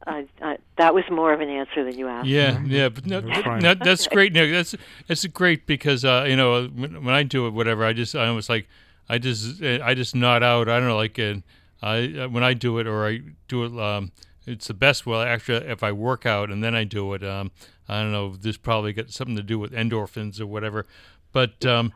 Uh, 0.06 0.21
uh, 0.41 0.56
that 0.78 0.93
was 0.93 1.04
more 1.12 1.34
of 1.34 1.41
an 1.41 1.50
answer 1.50 1.84
than 1.84 1.97
you 1.97 2.08
asked. 2.08 2.28
Yeah, 2.28 2.62
yeah, 2.65 2.88
but 2.88 3.06
no, 3.06 3.19
no, 3.19 3.73
that's 3.73 4.08
great. 4.08 4.32
No, 4.32 4.50
that's 4.50 4.76
that's 5.08 5.26
great 5.28 5.67
because 5.67 6.06
uh, 6.06 6.26
you 6.28 6.36
know 6.36 6.67
when, 6.67 7.04
when 7.04 7.15
I 7.15 7.23
do 7.23 7.47
it, 7.47 7.52
whatever, 7.52 7.84
I 7.84 7.93
just 7.93 8.15
I 8.15 8.28
almost 8.28 8.50
like 8.50 8.67
I 9.10 9.17
just 9.17 9.62
I 9.62 9.93
just 9.93 10.15
nod 10.15 10.43
out. 10.43 10.69
I 10.69 10.80
don't 10.80 10.88
know, 10.88 10.97
like. 10.97 11.19
Uh, 11.19 11.36
I 11.82 12.13
uh, 12.19 12.30
when 12.30 12.43
I 12.43 12.54
do 12.54 12.80
it 12.80 12.88
or 12.88 13.08
I 13.08 13.21
do 13.47 13.63
it, 13.63 13.80
um, 13.80 14.12
it's 14.45 14.67
the 14.67 14.73
best. 14.73 15.06
Well, 15.06 15.21
actually, 15.21 15.67
if 15.67 15.84
I 15.84 15.91
work 15.91 16.26
out 16.26 16.50
and 16.50 16.63
then 16.63 16.76
I 16.76 16.84
do 16.84 17.13
it, 17.13 17.23
um, 17.23 17.52
I 17.88 18.02
don't 18.02 18.12
know. 18.12 18.36
This 18.36 18.58
probably 18.58 18.93
got 18.93 19.12
something 19.12 19.36
to 19.36 19.43
do 19.43 19.60
with 19.60 19.71
endorphins 19.73 20.39
or 20.39 20.47
whatever. 20.47 20.86
But 21.32 21.65
um, 21.65 21.93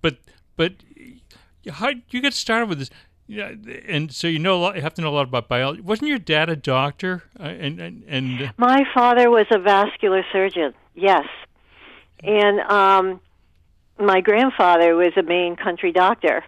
but 0.00 0.18
but 0.56 0.74
how 1.72 1.90
you 2.10 2.20
get 2.20 2.34
started 2.34 2.68
with 2.68 2.78
this? 2.78 2.90
Yeah, 3.28 3.52
and 3.88 4.12
so 4.12 4.28
you 4.28 4.38
know 4.38 4.56
a 4.56 4.60
lot. 4.60 4.76
You 4.76 4.82
have 4.82 4.94
to 4.94 5.02
know 5.02 5.08
a 5.08 5.16
lot 5.16 5.26
about 5.26 5.48
biology. 5.48 5.80
Wasn't 5.80 6.08
your 6.08 6.18
dad 6.18 6.48
a 6.48 6.54
doctor? 6.54 7.24
Uh, 7.38 7.44
and 7.44 7.80
and, 7.80 8.04
and 8.06 8.42
uh, 8.42 8.52
my 8.56 8.84
father 8.94 9.30
was 9.30 9.46
a 9.50 9.58
vascular 9.58 10.24
surgeon. 10.32 10.74
Yes, 10.94 11.26
and 12.22 12.60
um, 12.60 13.20
my 13.98 14.20
grandfather 14.20 14.94
was 14.94 15.12
a 15.16 15.22
Maine 15.22 15.56
country 15.56 15.90
doctor 15.90 16.44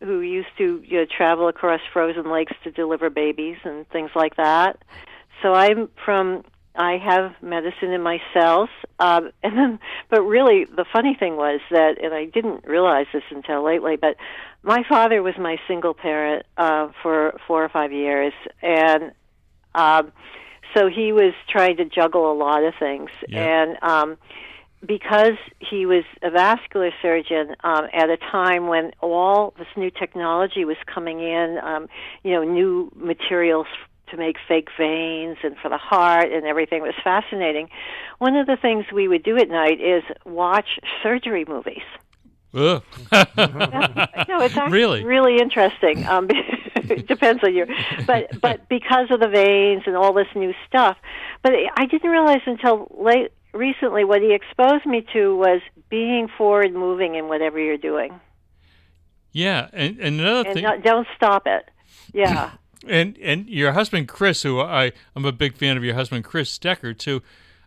who 0.00 0.20
used 0.20 0.48
to 0.58 0.82
you 0.86 0.98
know, 0.98 1.06
travel 1.06 1.48
across 1.48 1.80
frozen 1.92 2.30
lakes 2.30 2.52
to 2.64 2.70
deliver 2.70 3.10
babies 3.10 3.56
and 3.64 3.88
things 3.90 4.10
like 4.14 4.36
that. 4.36 4.78
So 5.42 5.54
I'm 5.54 5.88
from 6.04 6.44
I 6.74 6.96
have 6.96 7.34
medicine 7.42 7.92
in 7.92 8.02
my 8.02 8.18
cells, 8.32 8.70
um, 8.98 9.30
and 9.42 9.56
then, 9.56 9.78
but 10.08 10.22
really, 10.22 10.64
the 10.64 10.86
funny 10.92 11.14
thing 11.18 11.36
was 11.36 11.60
that, 11.70 12.02
and 12.02 12.14
I 12.14 12.26
didn't 12.26 12.64
realize 12.64 13.06
this 13.12 13.22
until 13.30 13.64
lately, 13.64 13.96
but 13.96 14.16
my 14.62 14.82
father 14.88 15.22
was 15.22 15.34
my 15.38 15.56
single 15.66 15.94
parent 15.94 16.46
uh, 16.56 16.88
for 17.02 17.38
four 17.46 17.64
or 17.64 17.68
five 17.68 17.92
years, 17.92 18.32
and 18.62 19.12
um, 19.74 20.12
so 20.74 20.88
he 20.88 21.12
was 21.12 21.34
trying 21.48 21.76
to 21.78 21.84
juggle 21.84 22.30
a 22.32 22.36
lot 22.36 22.62
of 22.62 22.74
things, 22.78 23.10
Yeah. 23.28 23.40
and 23.44 23.82
um, 23.82 24.16
because 24.86 25.36
he 25.58 25.86
was 25.86 26.04
a 26.22 26.30
vascular 26.30 26.90
surgeon 27.00 27.54
um, 27.62 27.86
at 27.92 28.10
a 28.10 28.16
time 28.16 28.66
when 28.66 28.92
all 29.00 29.54
this 29.58 29.68
new 29.76 29.90
technology 29.90 30.64
was 30.64 30.76
coming 30.92 31.20
in, 31.20 31.58
um, 31.62 31.88
you 32.24 32.32
know, 32.32 32.42
new 32.42 32.90
materials 32.96 33.66
to 34.10 34.16
make 34.16 34.36
fake 34.46 34.68
veins 34.78 35.38
and 35.42 35.56
for 35.62 35.68
the 35.68 35.78
heart 35.78 36.30
and 36.32 36.46
everything 36.46 36.82
was 36.82 36.94
fascinating. 37.02 37.68
One 38.18 38.36
of 38.36 38.46
the 38.46 38.56
things 38.56 38.84
we 38.92 39.08
would 39.08 39.22
do 39.22 39.36
at 39.38 39.48
night 39.48 39.80
is 39.80 40.02
watch 40.26 40.78
surgery 41.02 41.44
movies. 41.48 41.82
No, 42.52 42.82
it's 43.10 44.56
actually 44.56 44.70
Really? 44.70 45.04
really 45.04 45.38
interesting. 45.40 46.06
Um, 46.06 46.28
it 46.76 47.06
depends 47.06 47.42
on 47.42 47.54
you, 47.54 47.66
but 48.06 48.40
but 48.40 48.68
because 48.68 49.10
of 49.10 49.20
the 49.20 49.28
veins 49.28 49.82
and 49.86 49.96
all 49.96 50.12
this 50.12 50.26
new 50.34 50.52
stuff, 50.66 50.96
but 51.42 51.52
I 51.76 51.86
didn't 51.86 52.10
realize 52.10 52.40
until 52.46 52.94
late 52.98 53.32
recently, 53.52 54.04
what 54.04 54.20
he 54.22 54.32
exposed 54.32 54.86
me 54.86 55.06
to 55.12 55.36
was 55.36 55.60
being 55.88 56.28
forward 56.36 56.72
moving 56.72 57.14
in 57.14 57.28
whatever 57.28 57.58
you're 57.58 57.76
doing, 57.78 58.18
Yeah, 59.32 59.68
and, 59.72 59.98
and 59.98 60.20
another 60.20 60.48
and 60.48 60.54
thing, 60.54 60.64
not, 60.64 60.82
don't 60.82 61.06
stop 61.16 61.46
it. 61.46 61.68
Yeah. 62.12 62.50
and 62.88 63.16
and 63.18 63.48
your 63.48 63.72
husband 63.72 64.08
Chris, 64.08 64.42
who 64.42 64.60
I 64.60 64.92
I'm 65.16 65.24
a 65.24 65.32
big 65.32 65.56
fan 65.56 65.76
of 65.76 65.84
your 65.84 65.94
husband 65.94 66.24
Chris 66.24 66.56
Stecker 66.56 66.96
too. 66.96 67.22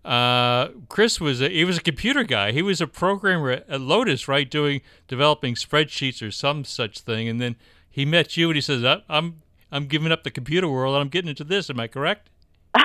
Uh, 0.05 0.69
Chris 0.87 1.19
was 1.19 1.41
a, 1.41 1.49
he 1.49 1.65
was 1.65 1.77
a 1.77 1.81
computer 1.81 2.23
guy. 2.23 2.51
He 2.51 2.61
was 2.61 2.79
a 2.79 2.85
programmer 2.87 3.49
at, 3.51 3.81
Lotus, 3.81 4.27
right, 4.27 4.49
doing 4.49 4.81
developing 5.07 5.55
spreadsheets 5.55 6.25
or 6.25 6.29
some 6.29 6.63
such 6.63 6.99
thing. 6.99 7.27
And 7.27 7.41
then 7.41 7.55
he 7.89 8.05
met 8.05 8.37
you, 8.37 8.49
and 8.49 8.55
he 8.55 8.61
says, 8.61 8.83
"I- 8.83 9.01
"I'm 9.09 9.41
I'm 9.71 9.87
giving 9.87 10.11
up 10.11 10.23
the 10.23 10.29
computer 10.31 10.67
world, 10.69 10.93
and 10.95 11.01
I'm 11.01 11.09
getting 11.09 11.29
into 11.29 11.43
this." 11.43 11.69
Am 11.71 11.79
I 11.79 11.87
correct? 11.87 12.29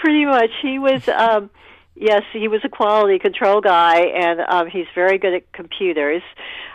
Pretty 0.00 0.24
much. 0.26 0.50
He 0.62 0.78
was, 0.78 1.08
um, 1.08 1.50
yes, 1.94 2.22
he 2.32 2.48
was 2.48 2.60
a 2.64 2.68
quality 2.68 3.18
control 3.18 3.60
guy, 3.60 4.00
and 4.00 4.40
um, 4.48 4.66
he's 4.68 4.86
very 4.94 5.18
good 5.18 5.34
at 5.34 5.52
computers. 5.52 6.22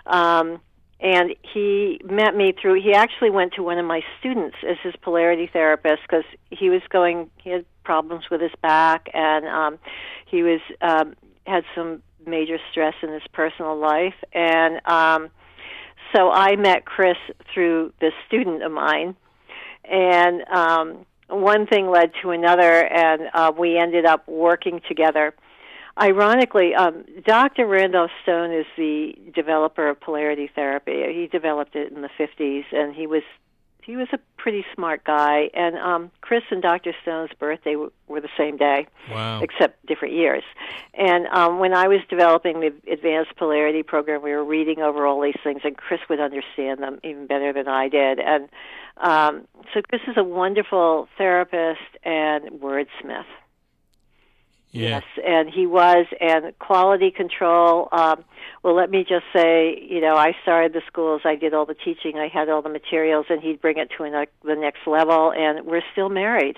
Um, 0.08 0.60
and 1.00 1.36
he 1.54 2.00
met 2.06 2.36
me 2.36 2.54
through. 2.60 2.82
He 2.82 2.94
actually 2.94 3.32
went 3.32 3.54
to 3.54 3.64
one 3.64 3.78
of 3.80 3.86
my 3.86 4.02
students 4.20 4.56
as 4.68 4.78
his 4.84 4.94
polarity 5.02 5.50
therapist 5.52 6.02
because 6.04 6.24
he 6.50 6.70
was 6.70 6.82
going. 6.90 7.30
He 7.38 7.50
had 7.50 7.66
problems 7.92 8.24
with 8.32 8.40
his 8.40 8.54
back, 8.62 9.10
and 9.14 9.46
um, 9.48 9.78
he 10.26 10.44
was 10.44 10.62
um, 10.80 11.14
had 11.46 11.66
some 11.76 12.02
major 12.26 12.58
stress 12.72 12.94
in 13.04 13.12
his 13.12 13.24
personal 13.34 13.78
life, 13.78 14.14
and 14.32 14.80
um, 14.86 15.30
so 16.16 16.32
I 16.32 16.56
met 16.56 16.86
Chris 16.86 17.18
through 17.54 17.92
this 18.00 18.14
student 18.28 18.64
of 18.64 18.72
mine, 18.72 19.18
and 19.84 20.48
um, 20.48 21.06
one 21.28 21.68
thing 21.68 21.92
led 21.92 22.12
to 22.22 22.30
another, 22.30 22.72
and 22.86 23.24
uh, 23.34 23.52
we 23.58 23.78
ended 23.78 24.06
up 24.06 24.26
working 24.26 24.80
together. 24.88 25.34
Ironically, 26.02 26.74
um, 26.74 27.04
Dr. 27.26 27.68
Randolph 27.68 28.12
Stone 28.24 28.54
is 28.54 28.66
the 28.78 29.16
developer 29.36 29.90
of 29.90 30.00
polarity 30.00 30.50
therapy. 30.56 31.04
He 31.14 31.28
developed 31.28 31.76
it 31.76 31.92
in 31.92 32.04
the 32.04 32.10
50s, 32.18 32.64
and 32.72 32.96
he 32.96 33.06
was 33.06 33.24
he 33.84 33.96
was 33.98 34.08
a 34.14 34.20
pretty 34.38 34.66
smart 34.76 35.04
guy. 35.04 35.50
And 35.54 35.78
um, 35.78 36.12
Chris 36.22 36.44
and 36.52 36.62
Dr. 36.62 36.94
Stone's 37.02 37.32
birthday 37.40 37.74
w- 37.74 37.92
were 38.08 38.22
the 38.22 38.30
same 38.38 38.58
day 38.58 38.88
Wow. 39.12 39.42
except 39.42 39.86
different 39.86 40.14
years. 40.16 40.44
And 40.94 41.28
um, 41.28 41.60
when 41.60 41.74
I 41.74 41.88
was 41.88 42.00
developing 42.10 42.60
the 42.60 42.74
advanced 42.92 43.36
polarity 43.38 43.84
program, 43.84 44.22
we 44.22 44.32
were 44.32 44.44
reading 44.44 44.80
over 44.80 45.06
all 45.06 45.22
these 45.22 45.40
things, 45.44 45.62
and 45.64 45.78
Chris 45.78 46.00
would 46.10 46.20
understand 46.20 46.82
them 46.82 47.00
even 47.04 47.28
better 47.28 47.54
than 47.54 47.68
I 47.68 47.88
did. 47.90 48.20
And 48.20 48.50
um, 48.98 49.48
so 49.74 49.82
Chris 49.90 50.02
is 50.08 50.18
a 50.18 50.24
wonderful 50.24 51.08
therapist 51.18 51.82
and 52.04 52.46
wordsmith. 52.62 53.26
Yeah. 54.72 54.90
Yes, 54.90 55.04
and 55.26 55.50
he 55.50 55.68
was, 55.68 56.06
and 56.22 56.58
quality 56.60 57.12
control. 57.12 57.90
Um, 57.92 58.24
well, 58.64 58.76
let 58.76 58.90
me 58.90 59.00
just 59.00 59.26
say, 59.36 59.78
you 59.90 60.00
know, 60.00 60.16
I 60.16 60.34
started 60.44 60.74
the 60.74 60.82
schools, 60.88 61.22
I 61.26 61.36
did 61.36 61.54
all 61.54 61.66
the 61.66 61.74
teaching, 61.74 62.18
I 62.18 62.28
had 62.28 62.48
all 62.48 62.62
the 62.62 62.70
materials, 62.70 63.26
and 63.30 63.42
he'd 63.42 63.60
bring 63.60 63.78
it 63.78 63.90
to 63.98 64.04
an, 64.04 64.26
the 64.46 64.56
next 64.56 64.88
level, 64.88 65.34
and 65.36 65.66
we're 65.66 65.82
still 65.92 66.10
married. 66.10 66.58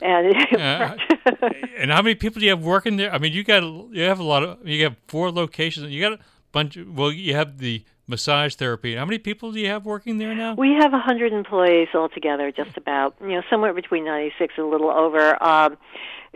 And 0.00 0.34
Uh, 0.52 0.96
and 1.76 1.90
how 1.90 2.02
many 2.02 2.14
people 2.14 2.40
do 2.40 2.46
you 2.46 2.50
have 2.50 2.62
working 2.62 2.96
there? 2.96 3.12
I 3.12 3.18
mean, 3.18 3.32
you 3.32 3.42
got 3.42 3.62
you 3.62 4.02
have 4.02 4.18
a 4.18 4.24
lot 4.24 4.42
of 4.42 4.66
you 4.66 4.84
have 4.84 4.96
four 5.08 5.30
locations. 5.30 5.84
And 5.84 5.92
you 5.92 6.00
got 6.00 6.12
a 6.12 6.18
bunch. 6.52 6.76
Of, 6.76 6.96
well, 6.96 7.12
you 7.12 7.34
have 7.34 7.58
the 7.58 7.84
massage 8.06 8.54
therapy. 8.54 8.94
How 8.94 9.04
many 9.04 9.18
people 9.18 9.52
do 9.52 9.60
you 9.60 9.68
have 9.68 9.84
working 9.84 10.18
there 10.18 10.34
now? 10.34 10.54
We 10.54 10.74
have 10.78 10.92
a 10.92 10.98
100 10.98 11.32
employees 11.32 11.88
altogether, 11.94 12.50
just 12.50 12.76
about, 12.76 13.14
you 13.20 13.28
know, 13.28 13.42
somewhere 13.48 13.72
between 13.72 14.04
96 14.04 14.54
and 14.56 14.66
a 14.66 14.68
little 14.68 14.90
over, 14.90 15.42
um, 15.42 15.76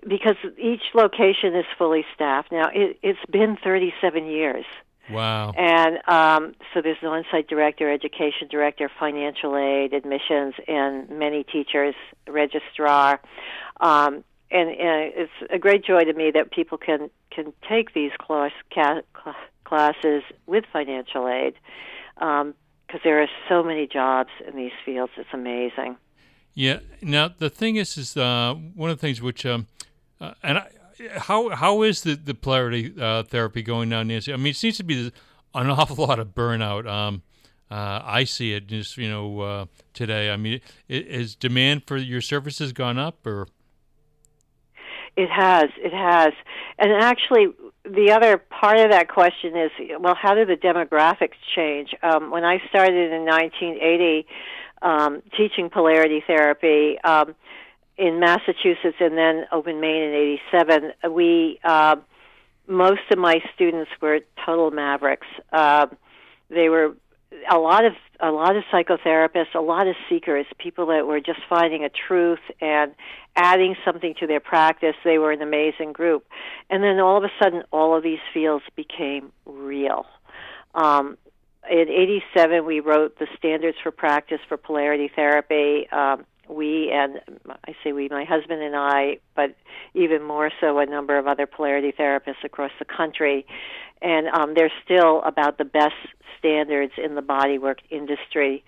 because 0.06 0.36
each 0.58 0.82
location 0.94 1.54
is 1.54 1.64
fully 1.76 2.04
staffed. 2.14 2.52
Now, 2.52 2.68
it, 2.72 2.98
it's 3.02 3.18
been 3.30 3.56
37 3.62 4.26
years. 4.26 4.64
Wow. 5.10 5.52
And 5.56 5.98
um, 6.08 6.54
so 6.74 6.82
there's 6.82 6.98
an 7.00 7.08
on-site 7.08 7.48
director, 7.48 7.92
education 7.92 8.48
director, 8.50 8.90
financial 8.98 9.56
aid, 9.56 9.92
admissions, 9.92 10.54
and 10.66 11.08
many 11.10 11.44
teachers, 11.44 11.94
registrar. 12.26 13.20
Um, 13.80 14.24
and, 14.50 14.68
and 14.70 15.12
it's 15.14 15.32
a 15.50 15.58
great 15.58 15.84
joy 15.84 16.04
to 16.04 16.12
me 16.12 16.30
that 16.32 16.50
people 16.50 16.78
can 16.78 17.10
can 17.30 17.52
take 17.68 17.92
these 17.92 18.12
class, 18.18 18.52
ca- 18.72 19.02
cl- 19.22 19.36
classes 19.66 20.22
with 20.46 20.64
financial 20.72 21.28
aid 21.28 21.54
because 22.14 23.00
there 23.04 23.20
are 23.20 23.28
so 23.48 23.62
many 23.62 23.86
jobs 23.86 24.30
in 24.46 24.56
these 24.56 24.72
fields. 24.84 25.12
It's 25.16 25.28
amazing. 25.32 25.96
Yeah. 26.54 26.78
Now 27.02 27.30
the 27.36 27.50
thing 27.50 27.76
is, 27.76 27.98
is 27.98 28.16
uh, 28.16 28.54
one 28.74 28.90
of 28.90 28.96
the 28.96 29.00
things 29.00 29.20
which 29.20 29.44
um, 29.44 29.66
uh, 30.20 30.32
and 30.42 30.58
I, 30.58 30.68
how 31.18 31.50
how 31.50 31.82
is 31.82 32.02
the 32.02 32.14
the 32.14 32.34
polarity 32.34 32.94
uh, 32.98 33.24
therapy 33.24 33.62
going 33.62 33.88
now, 33.88 34.02
Nancy? 34.02 34.32
I 34.32 34.36
mean, 34.36 34.48
it 34.48 34.56
seems 34.56 34.76
to 34.78 34.84
be 34.84 35.12
an 35.54 35.70
awful 35.70 36.06
lot 36.06 36.18
of 36.18 36.28
burnout. 36.28 36.86
Um, 36.86 37.22
uh, 37.70 38.00
I 38.04 38.24
see 38.24 38.54
it 38.54 38.68
just 38.68 38.96
you 38.96 39.10
know 39.10 39.40
uh, 39.40 39.66
today. 39.92 40.30
I 40.30 40.36
mean, 40.36 40.60
is 40.88 41.34
demand 41.34 41.84
for 41.86 41.96
your 41.96 42.20
services 42.20 42.72
gone 42.72 42.98
up 42.98 43.26
or? 43.26 43.48
It 45.16 45.30
has, 45.30 45.70
it 45.78 45.94
has. 45.94 46.34
And 46.78 46.92
actually, 46.92 47.46
the 47.88 48.12
other 48.12 48.38
part 48.38 48.78
of 48.78 48.90
that 48.90 49.08
question 49.08 49.56
is 49.56 49.70
well, 50.00 50.14
how 50.14 50.34
do 50.34 50.44
the 50.44 50.56
demographics 50.56 51.36
change? 51.54 51.94
Um, 52.02 52.30
when 52.30 52.44
I 52.44 52.58
started 52.68 53.12
in 53.12 53.24
1980 53.24 54.26
um, 54.82 55.22
teaching 55.36 55.70
polarity 55.70 56.22
therapy 56.26 56.98
um, 57.00 57.34
in 57.96 58.20
Massachusetts 58.20 58.96
and 59.00 59.16
then 59.16 59.46
opened 59.52 59.80
Maine 59.80 60.02
in 60.02 60.38
87, 60.52 60.92
we, 61.12 61.58
uh, 61.64 61.96
most 62.68 63.02
of 63.10 63.18
my 63.18 63.40
students 63.54 63.90
were 64.02 64.20
total 64.44 64.70
mavericks. 64.70 65.26
Uh, 65.52 65.86
they 66.50 66.68
were 66.68 66.94
a 67.50 67.58
lot 67.58 67.84
of 67.84 67.92
a 68.20 68.30
lot 68.30 68.56
of 68.56 68.64
psychotherapists, 68.72 69.54
a 69.54 69.60
lot 69.60 69.86
of 69.86 69.94
seekers, 70.08 70.46
people 70.58 70.86
that 70.86 71.06
were 71.06 71.20
just 71.20 71.40
finding 71.48 71.84
a 71.84 71.88
truth 71.88 72.40
and 72.60 72.94
adding 73.34 73.76
something 73.84 74.14
to 74.20 74.26
their 74.26 74.40
practice. 74.40 74.94
They 75.04 75.18
were 75.18 75.32
an 75.32 75.42
amazing 75.42 75.92
group, 75.92 76.26
and 76.70 76.82
then 76.82 76.98
all 77.00 77.16
of 77.16 77.24
a 77.24 77.30
sudden, 77.42 77.62
all 77.70 77.96
of 77.96 78.02
these 78.02 78.18
fields 78.32 78.64
became 78.74 79.32
real. 79.44 80.06
Um, 80.74 81.18
in 81.70 81.88
'87, 81.88 82.64
we 82.64 82.80
wrote 82.80 83.18
the 83.18 83.26
standards 83.36 83.76
for 83.82 83.90
practice 83.90 84.40
for 84.48 84.56
polarity 84.56 85.10
therapy. 85.14 85.88
Um, 85.90 86.24
we 86.48 86.90
and 86.92 87.20
I 87.64 87.72
say 87.82 87.92
we, 87.92 88.08
my 88.08 88.24
husband 88.24 88.62
and 88.62 88.76
I, 88.76 89.18
but 89.34 89.54
even 89.94 90.22
more 90.22 90.50
so, 90.60 90.78
a 90.78 90.86
number 90.86 91.18
of 91.18 91.26
other 91.26 91.46
polarity 91.46 91.92
therapists 91.92 92.44
across 92.44 92.72
the 92.78 92.84
country, 92.84 93.46
and 94.02 94.28
um, 94.28 94.54
they're 94.54 94.72
still 94.84 95.22
about 95.22 95.58
the 95.58 95.64
best 95.64 95.94
standards 96.38 96.92
in 97.02 97.14
the 97.14 97.22
bodywork 97.22 97.78
industry. 97.90 98.64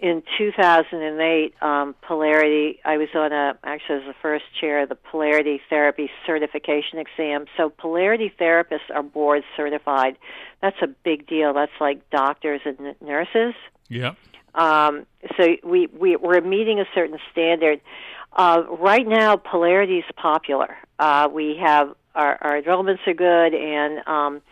In 0.00 0.22
2008, 0.38 1.54
um, 1.60 1.94
polarity, 2.02 2.78
I 2.84 2.98
was 2.98 3.08
on 3.16 3.32
a 3.32 3.58
actually 3.64 3.96
as 3.96 4.04
the 4.06 4.14
first 4.22 4.44
chair 4.60 4.82
of 4.82 4.88
the 4.88 4.94
polarity 4.94 5.60
therapy 5.68 6.08
certification 6.24 7.00
exam. 7.00 7.46
So 7.56 7.68
polarity 7.68 8.32
therapists 8.40 8.90
are 8.94 9.02
board 9.02 9.42
certified. 9.56 10.16
That's 10.62 10.76
a 10.82 10.86
big 10.86 11.26
deal. 11.26 11.52
That's 11.52 11.72
like 11.80 12.08
doctors 12.10 12.60
and 12.64 12.78
n- 12.78 12.94
nurses. 13.00 13.54
Yeah. 13.88 14.14
Um, 14.54 15.04
so 15.36 15.56
we, 15.64 15.88
we 15.88 16.14
we're 16.14 16.40
meeting 16.42 16.78
a 16.78 16.84
certain 16.94 17.18
standard. 17.32 17.80
Uh, 18.32 18.62
right 18.78 19.06
now, 19.06 19.36
polarity 19.36 19.98
is 19.98 20.04
popular. 20.16 20.76
Uh, 21.00 21.28
we 21.32 21.56
have 21.60 21.92
our, 22.14 22.38
our 22.40 22.62
enrollments 22.62 23.04
are 23.06 23.14
good, 23.14 23.54
and 23.54 24.06
um, 24.06 24.42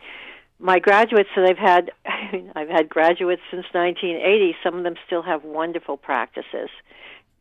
my 0.59 0.79
graduates 0.79 1.29
that 1.37 1.45
I've 1.45 1.59
had, 1.59 1.91
I've 2.57 2.69
had 2.69 2.89
graduates 2.89 3.43
since 3.51 3.67
1980. 3.73 4.57
Some 4.63 4.77
of 4.77 4.85
them 4.85 4.95
still 5.07 5.23
have 5.23 5.45
wonderful 5.45 5.97
practices, 5.97 6.71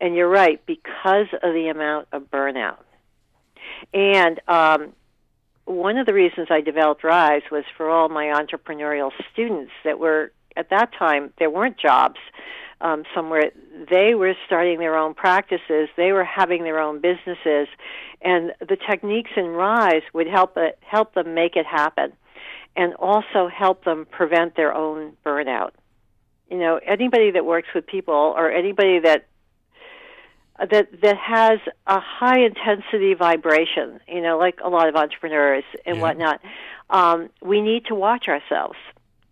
and 0.00 0.14
you're 0.14 0.28
right 0.28 0.64
because 0.66 1.26
of 1.42 1.54
the 1.54 1.68
amount 1.68 2.08
of 2.12 2.30
burnout. 2.30 2.78
And 3.92 4.40
um, 4.48 4.92
one 5.64 5.98
of 5.98 6.06
the 6.06 6.14
reasons 6.14 6.48
I 6.50 6.60
developed 6.60 7.02
RYSE 7.02 7.50
was 7.50 7.64
for 7.76 7.90
all 7.90 8.08
my 8.08 8.26
entrepreneurial 8.26 9.10
students 9.32 9.72
that 9.84 9.98
were 9.98 10.32
at 10.56 10.70
that 10.70 10.92
time 10.98 11.32
there 11.38 11.50
weren't 11.50 11.76
jobs 11.78 12.18
um, 12.80 13.04
somewhere. 13.14 13.50
They 13.90 14.14
were 14.14 14.34
starting 14.46 14.78
their 14.78 14.96
own 14.96 15.14
practices. 15.14 15.88
They 15.96 16.12
were 16.12 16.24
having 16.24 16.62
their 16.62 16.78
own 16.78 17.00
businesses, 17.00 17.68
and 18.22 18.52
the 18.60 18.76
techniques 18.76 19.30
in 19.36 19.44
RYSE 19.44 20.02
would 20.12 20.26
help 20.26 20.56
help 20.80 21.14
them 21.14 21.34
make 21.34 21.56
it 21.56 21.66
happen, 21.66 22.12
and 22.76 22.94
also 22.94 23.48
help 23.48 23.84
them 23.84 24.06
prevent 24.10 24.54
their 24.56 24.74
own 24.74 25.16
burnout. 25.24 25.70
You 26.50 26.58
know, 26.58 26.78
anybody 26.86 27.32
that 27.32 27.44
works 27.44 27.68
with 27.74 27.86
people 27.86 28.14
or 28.14 28.50
anybody 28.50 29.00
that 29.00 29.26
that 30.58 30.88
that 31.02 31.16
has 31.16 31.58
a 31.86 32.00
high 32.00 32.40
intensity 32.40 33.14
vibration, 33.14 34.00
you 34.08 34.22
know, 34.22 34.38
like 34.38 34.58
a 34.64 34.68
lot 34.68 34.88
of 34.88 34.96
entrepreneurs 34.96 35.64
and 35.84 35.96
Yeah. 35.96 36.02
whatnot, 36.02 36.40
um, 36.88 37.30
we 37.42 37.60
need 37.60 37.86
to 37.86 37.94
watch 37.94 38.28
ourselves 38.28 38.78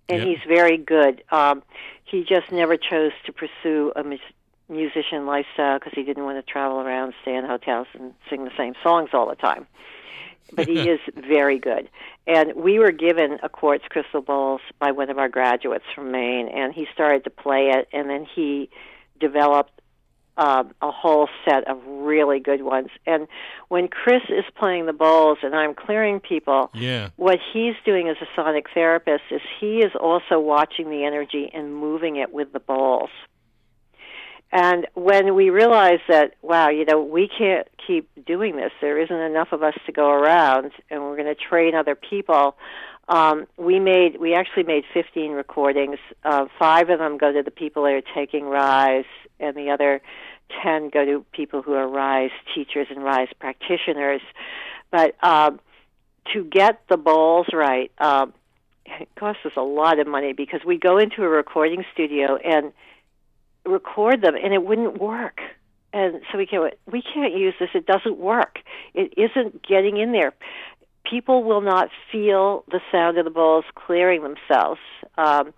and 0.09 0.19
Yep. 0.21 0.27
he's 0.29 0.39
very 0.49 0.79
good. 0.79 1.23
Um, 1.31 1.63
he 2.05 2.25
just 2.25 2.51
never 2.53 2.77
chose 2.77 3.13
to 3.27 3.33
pursue 3.33 3.93
a 3.97 4.03
mus- 4.05 4.33
musician 4.69 5.27
lifestyle 5.27 5.79
because 5.79 5.93
he 5.95 6.03
didn't 6.05 6.25
want 6.25 6.39
to 6.39 6.53
travel 6.53 6.79
around, 6.81 7.13
stay 7.23 7.35
in 7.35 7.45
hotels, 7.45 7.89
and 7.95 8.15
sing 8.31 8.45
the 8.45 8.53
same 8.57 8.75
songs 8.83 9.11
all 9.13 9.29
the 9.29 9.35
time. 9.35 9.67
But 10.53 10.69
he 10.69 10.89
is 10.89 11.01
very 11.15 11.59
good. 11.59 11.89
And 12.27 12.55
we 12.55 12.79
were 12.79 12.93
given 12.93 13.39
a 13.43 13.49
quartz 13.49 13.85
crystal 13.89 14.23
balls 14.23 14.61
by 14.79 14.93
one 14.93 15.11
of 15.11 15.19
our 15.19 15.29
graduates 15.29 15.85
from 15.95 16.11
Maine, 16.13 16.49
and 16.49 16.73
he 16.73 16.87
started 16.93 17.25
to 17.25 17.31
play 17.31 17.71
it, 17.71 17.89
and 17.93 18.09
then 18.09 18.27
he 18.35 18.71
developed 19.19 19.77
um, 20.39 20.75
a 20.83 20.91
whole 20.91 21.29
set 21.45 21.67
of 21.69 21.79
really 21.87 22.41
good 22.41 22.63
ones. 22.63 22.89
And 23.07 23.27
when 23.69 23.89
Chris 23.89 24.23
is 24.29 24.45
playing 24.59 24.87
the 24.87 24.93
bowls 24.93 25.39
and 25.43 25.55
I'm 25.55 25.75
clearing 25.75 26.21
people, 26.21 26.71
yeah 26.75 27.09
what 27.17 27.39
he's 27.53 27.75
doing 27.85 28.09
as 28.09 28.17
a 28.21 28.27
sonic 28.35 28.67
therapist 28.75 29.25
is 29.31 29.41
he 29.61 29.79
is 29.79 29.93
also 29.99 30.39
watching 30.39 30.91
the 30.91 31.05
energy 31.05 31.51
and 31.53 31.75
moving 31.75 32.17
it 32.17 32.33
with 32.33 32.53
the 32.53 32.61
bowls. 32.61 33.11
And 34.59 34.87
when 34.95 35.35
we 35.35 35.51
realized 35.51 36.05
that, 36.09 36.33
wow, 36.41 36.71
you 36.71 36.87
know, 36.87 37.03
we 37.03 37.29
can't 37.29 37.69
keep 37.87 38.09
doing 38.25 38.57
this, 38.57 38.73
there 38.81 38.99
isn't 38.99 39.15
enough 39.15 39.49
of 39.53 39.63
us 39.63 39.75
to 39.85 39.93
go 39.93 40.09
around, 40.09 40.73
and 40.89 41.03
we're 41.03 41.17
going 41.17 41.27
to 41.27 41.35
train 41.35 41.75
other 41.75 41.95
people. 41.95 42.57
Um, 43.07 43.47
we 43.59 43.79
made, 43.79 44.19
we 44.19 44.33
actually 44.35 44.63
made 44.63 44.85
15 44.95 45.33
recordings. 45.33 45.99
Uh, 46.25 46.47
five 46.59 46.89
of 46.89 46.99
them 46.99 47.19
go 47.19 47.35
to 47.35 47.43
the 47.43 47.51
people 47.51 47.83
that 47.83 47.93
are 47.93 48.15
taking 48.15 48.45
RYSE, 48.45 49.05
and 49.39 49.55
the 49.55 49.69
other 49.69 50.01
10 50.63 50.89
go 50.89 51.05
to 51.05 51.27
people 51.33 51.61
who 51.61 51.75
are 51.75 51.87
RYSE 51.87 52.31
teachers 52.55 52.87
and 52.89 53.01
RYSE 53.01 53.39
practitioners. 53.39 54.23
But 54.91 55.23
um, 55.23 55.61
to 56.33 56.45
get 56.45 56.81
the 56.89 56.97
bowls 56.97 57.49
right, 57.53 57.93
um, 57.99 58.33
it 58.87 59.11
costs 59.19 59.45
us 59.45 59.53
a 59.55 59.63
lot 59.63 59.99
of 59.99 60.07
money 60.07 60.33
because 60.33 60.61
we 60.65 60.79
go 60.79 60.97
into 60.97 61.25
a 61.25 61.29
recording 61.29 61.85
studio 61.93 62.37
and 62.37 62.73
record 63.67 64.23
them, 64.23 64.35
and 64.35 64.55
it 64.55 64.65
wouldn't 64.65 64.99
work. 65.01 65.41
And 65.93 66.21
so 66.31 66.39
we 66.39 66.47
can't 66.47 66.75
we 66.91 67.03
can't 67.03 67.35
use 67.35 67.55
this. 67.59 67.71
It 67.75 67.87
doesn't 67.87 68.19
work. 68.19 68.59
It 68.95 69.15
isn't 69.17 69.67
getting 69.67 69.97
in 69.97 70.13
there. 70.13 70.35
People 71.09 71.45
will 71.45 71.61
not 71.61 71.89
feel 72.11 72.65
the 72.71 72.81
sound 72.91 73.17
of 73.19 73.25
the 73.25 73.31
bowls 73.31 73.65
clearing 73.75 74.23
themselves. 74.23 74.81
Um, 75.17 75.55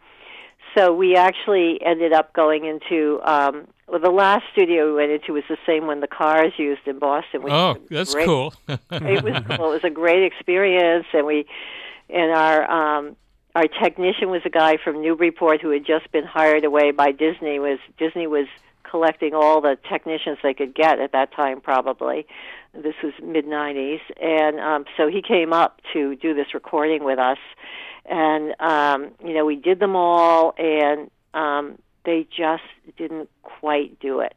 so 0.76 0.92
we 0.92 1.16
actually 1.16 1.80
ended 1.84 2.12
up 2.12 2.34
going 2.34 2.66
into 2.66 3.20
um, 3.24 3.66
well, 3.88 4.00
the 4.00 4.10
last 4.10 4.44
studio 4.52 4.86
we 4.88 4.94
went 4.94 5.10
into 5.10 5.32
was 5.32 5.44
the 5.48 5.56
same 5.66 5.86
one 5.86 6.00
the 6.00 6.06
Cars 6.06 6.52
used 6.58 6.86
in 6.86 6.98
Boston. 6.98 7.42
We 7.42 7.50
oh 7.50 7.76
that's 7.90 8.14
great- 8.14 8.26
cool 8.26 8.52
it 8.68 9.24
was 9.24 9.42
cool. 9.46 9.72
It 9.72 9.82
was 9.82 9.84
a 9.84 9.90
great 9.90 10.24
experience, 10.24 11.06
and 11.12 11.26
we 11.26 11.46
and 12.10 12.30
our 12.32 12.70
um, 12.70 13.16
our 13.58 13.66
technician 13.66 14.30
was 14.30 14.42
a 14.44 14.50
guy 14.50 14.76
from 14.76 15.02
Newburyport 15.02 15.60
who 15.60 15.70
had 15.70 15.84
just 15.84 16.12
been 16.12 16.24
hired 16.24 16.64
away 16.64 16.92
by 16.92 17.10
Disney. 17.10 17.58
Was 17.58 17.80
Disney 17.98 18.28
was 18.28 18.46
collecting 18.88 19.34
all 19.34 19.60
the 19.60 19.76
technicians 19.90 20.38
they 20.44 20.54
could 20.54 20.76
get 20.76 21.00
at 21.00 21.10
that 21.10 21.32
time, 21.32 21.60
probably. 21.60 22.24
This 22.72 22.94
was 23.02 23.12
mid 23.20 23.46
'90s, 23.46 24.00
and 24.22 24.60
um, 24.60 24.84
so 24.96 25.08
he 25.08 25.22
came 25.22 25.52
up 25.52 25.80
to 25.92 26.14
do 26.14 26.34
this 26.34 26.54
recording 26.54 27.02
with 27.02 27.18
us, 27.18 27.38
and 28.06 28.54
um, 28.60 29.10
you 29.24 29.34
know 29.34 29.44
we 29.44 29.56
did 29.56 29.80
them 29.80 29.96
all, 29.96 30.54
and 30.56 31.10
um, 31.34 31.80
they 32.04 32.28
just 32.30 32.62
didn't 32.96 33.28
quite 33.42 33.98
do 33.98 34.20
it 34.20 34.36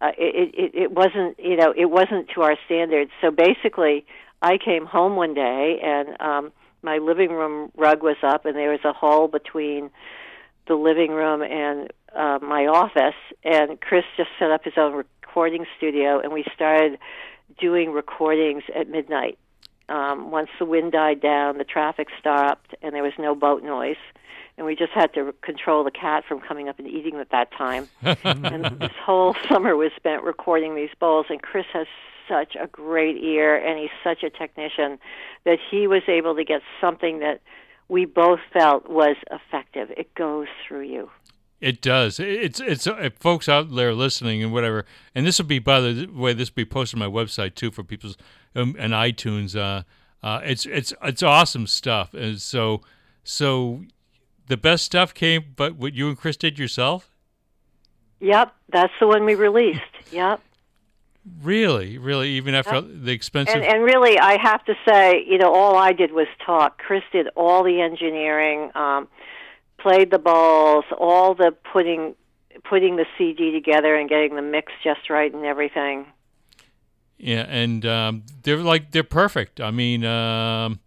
uh, 0.00 0.10
it, 0.18 0.54
it 0.54 0.74
it 0.74 0.90
wasn't 0.90 1.38
you 1.38 1.56
know 1.56 1.72
it 1.76 1.86
wasn't 1.86 2.28
to 2.34 2.42
our 2.42 2.56
standards. 2.66 3.12
So 3.20 3.30
basically, 3.30 4.04
I 4.42 4.58
came 4.58 4.84
home 4.84 5.14
one 5.14 5.34
day 5.34 5.80
and 5.80 6.20
um, 6.20 6.52
my 6.82 6.98
living 6.98 7.30
room 7.30 7.70
rug 7.76 8.02
was 8.02 8.16
up, 8.22 8.44
and 8.44 8.56
there 8.56 8.70
was 8.70 8.84
a 8.84 8.92
hole 8.92 9.28
between 9.28 9.90
the 10.66 10.74
living 10.74 11.10
room 11.10 11.42
and 11.42 11.92
uh, 12.14 12.38
my 12.42 12.66
office. 12.66 13.16
And 13.44 13.80
Chris 13.80 14.04
just 14.16 14.30
set 14.38 14.50
up 14.50 14.64
his 14.64 14.74
own 14.76 14.92
recording 14.94 15.66
studio, 15.76 16.20
and 16.20 16.32
we 16.32 16.44
started 16.54 16.98
doing 17.58 17.92
recordings 17.92 18.62
at 18.74 18.88
midnight. 18.88 19.38
Um, 19.88 20.30
once 20.30 20.50
the 20.58 20.66
wind 20.66 20.92
died 20.92 21.20
down, 21.20 21.58
the 21.58 21.64
traffic 21.64 22.08
stopped, 22.18 22.74
and 22.82 22.94
there 22.94 23.02
was 23.02 23.14
no 23.18 23.34
boat 23.34 23.62
noise. 23.62 23.96
And 24.58 24.66
we 24.66 24.74
just 24.74 24.92
had 24.92 25.14
to 25.14 25.32
control 25.40 25.84
the 25.84 25.90
cat 25.90 26.24
from 26.26 26.40
coming 26.40 26.68
up 26.68 26.78
and 26.78 26.88
eating 26.88 27.14
at 27.16 27.30
that 27.30 27.52
time 27.52 27.88
and 28.02 28.64
this 28.80 28.90
whole 29.04 29.36
summer 29.48 29.76
was 29.76 29.92
spent 29.94 30.24
recording 30.24 30.74
these 30.74 30.90
bowls 30.98 31.26
and 31.30 31.40
chris 31.40 31.64
has 31.72 31.86
such 32.28 32.54
a 32.54 32.66
great 32.66 33.16
ear 33.16 33.56
and 33.56 33.78
he's 33.78 33.90
such 34.04 34.22
a 34.22 34.30
technician 34.30 34.98
that 35.44 35.58
he 35.70 35.86
was 35.86 36.02
able 36.08 36.34
to 36.36 36.44
get 36.44 36.62
something 36.80 37.20
that 37.20 37.40
we 37.88 38.04
both 38.04 38.40
felt 38.52 38.88
was 38.88 39.16
effective 39.30 39.90
it 39.96 40.14
goes 40.14 40.48
through 40.66 40.82
you 40.82 41.10
It 41.60 41.82
does. 41.82 42.20
It's 42.20 42.60
it's 42.60 42.86
uh, 42.86 43.10
folks 43.18 43.48
out 43.48 43.74
there 43.74 43.92
listening 43.92 44.44
and 44.44 44.52
whatever. 44.52 44.84
And 45.12 45.26
this 45.26 45.38
will 45.38 45.46
be 45.46 45.58
by 45.58 45.80
the 45.80 46.06
way. 46.06 46.32
This 46.32 46.50
will 46.50 46.64
be 46.64 46.64
posted 46.64 47.00
on 47.00 47.12
my 47.12 47.12
website 47.12 47.56
too 47.56 47.72
for 47.72 47.82
people's 47.82 48.16
um, 48.54 48.76
and 48.78 48.92
iTunes. 48.92 49.56
Uh, 49.56 49.82
uh, 50.24 50.40
it's 50.44 50.66
it's 50.66 50.92
it's 51.02 51.22
awesome 51.22 51.66
stuff. 51.66 52.14
And 52.14 52.40
so 52.40 52.82
so 53.24 53.82
the 54.46 54.56
best 54.56 54.84
stuff 54.84 55.12
came, 55.12 55.52
but 55.56 55.74
what 55.74 55.94
you 55.94 56.08
and 56.08 56.16
Chris 56.16 56.36
did 56.36 56.60
yourself. 56.60 57.10
yep 58.20 58.54
that's 58.72 58.92
the 59.00 59.06
one 59.06 59.24
we 59.24 59.34
released 59.34 59.80
yep 60.12 60.40
Really, 61.42 61.98
really, 61.98 62.30
even 62.30 62.54
after 62.54 62.80
the 62.80 63.12
expensive. 63.12 63.54
and 63.54 63.64
and 63.64 63.82
really 63.84 64.18
i 64.18 64.36
have 64.40 64.64
to 64.64 64.74
say 64.88 65.24
you 65.26 65.38
know 65.38 65.52
all 65.52 65.76
i 65.76 65.92
did 65.92 66.12
was 66.12 66.26
talk 66.44 66.78
chris 66.78 67.02
did 67.12 67.28
all 67.36 67.62
the 67.62 67.80
engineering 67.80 68.70
um 68.74 69.08
played 69.78 70.10
the 70.10 70.18
balls 70.18 70.84
all 70.98 71.34
the 71.34 71.54
putting 71.72 72.14
putting 72.64 72.96
the 72.96 73.06
cd 73.16 73.52
together 73.52 73.94
and 73.94 74.08
getting 74.08 74.34
the 74.36 74.42
mix 74.42 74.72
just 74.82 75.08
right 75.10 75.32
and 75.32 75.44
everything 75.44 76.06
Yeah, 77.18 77.46
and 77.48 77.84
um, 77.84 78.22
they're 78.42 78.58
like 78.58 78.92
they're 78.92 79.02
perfect. 79.02 79.60
I 79.60 79.70
mean, 79.72 80.04
um, 80.04 80.78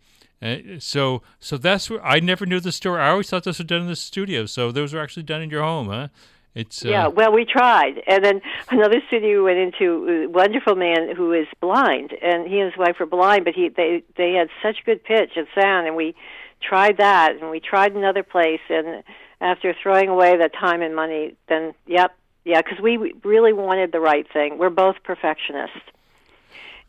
uh, 0.42 0.58
so 0.80 1.22
so 1.40 1.58
that's 1.58 1.90
where 1.90 2.04
I 2.06 2.20
never 2.20 2.46
knew 2.46 2.60
the 2.62 2.72
story. 2.72 3.02
I 3.02 3.10
always 3.10 3.30
thought 3.30 3.44
those 3.44 3.60
were 3.60 3.66
done 3.66 3.82
in 3.82 3.88
the 3.88 3.96
studio. 3.98 4.46
So 4.46 4.72
those 4.72 4.94
were 4.94 5.02
actually 5.02 5.24
done 5.24 5.42
in 5.42 5.50
your 5.50 5.64
home, 5.64 5.88
huh? 5.90 6.08
It's 6.54 6.84
uh, 6.86 6.90
Yeah, 6.90 7.08
well, 7.08 7.32
we 7.32 7.46
tried, 7.46 8.02
and 8.08 8.24
then 8.24 8.42
another 8.70 9.02
studio 9.08 9.38
we 9.38 9.44
went 9.44 9.60
into. 9.60 10.26
A 10.26 10.30
wonderful 10.30 10.76
man 10.76 11.16
who 11.16 11.32
is 11.32 11.48
blind, 11.62 12.14
and 12.22 12.48
he 12.48 12.60
and 12.60 12.72
his 12.72 12.78
wife 12.78 13.00
were 13.00 13.06
blind, 13.06 13.46
but 13.46 13.54
he 13.54 13.70
they 13.70 14.04
they 14.18 14.34
had 14.34 14.50
such 14.62 14.84
good 14.86 15.04
pitch 15.04 15.32
and 15.36 15.48
sound, 15.56 15.88
and 15.88 15.96
we 15.96 16.14
tried 16.62 16.98
that, 16.98 17.38
and 17.40 17.50
we 17.50 17.60
tried 17.60 17.94
another 17.96 18.24
place, 18.24 18.60
and 18.70 19.04
after 19.40 19.74
throwing 19.82 20.10
away 20.10 20.38
the 20.38 20.50
time 20.50 20.82
and 20.82 20.96
money, 20.96 21.36
then 21.48 21.74
yep, 21.88 22.16
yeah, 22.44 22.62
because 22.62 22.80
we 22.80 23.14
really 23.24 23.54
wanted 23.54 23.92
the 23.94 24.02
right 24.02 24.28
thing. 24.32 24.58
We're 24.58 24.70
both 24.70 24.98
perfectionists, 25.04 25.78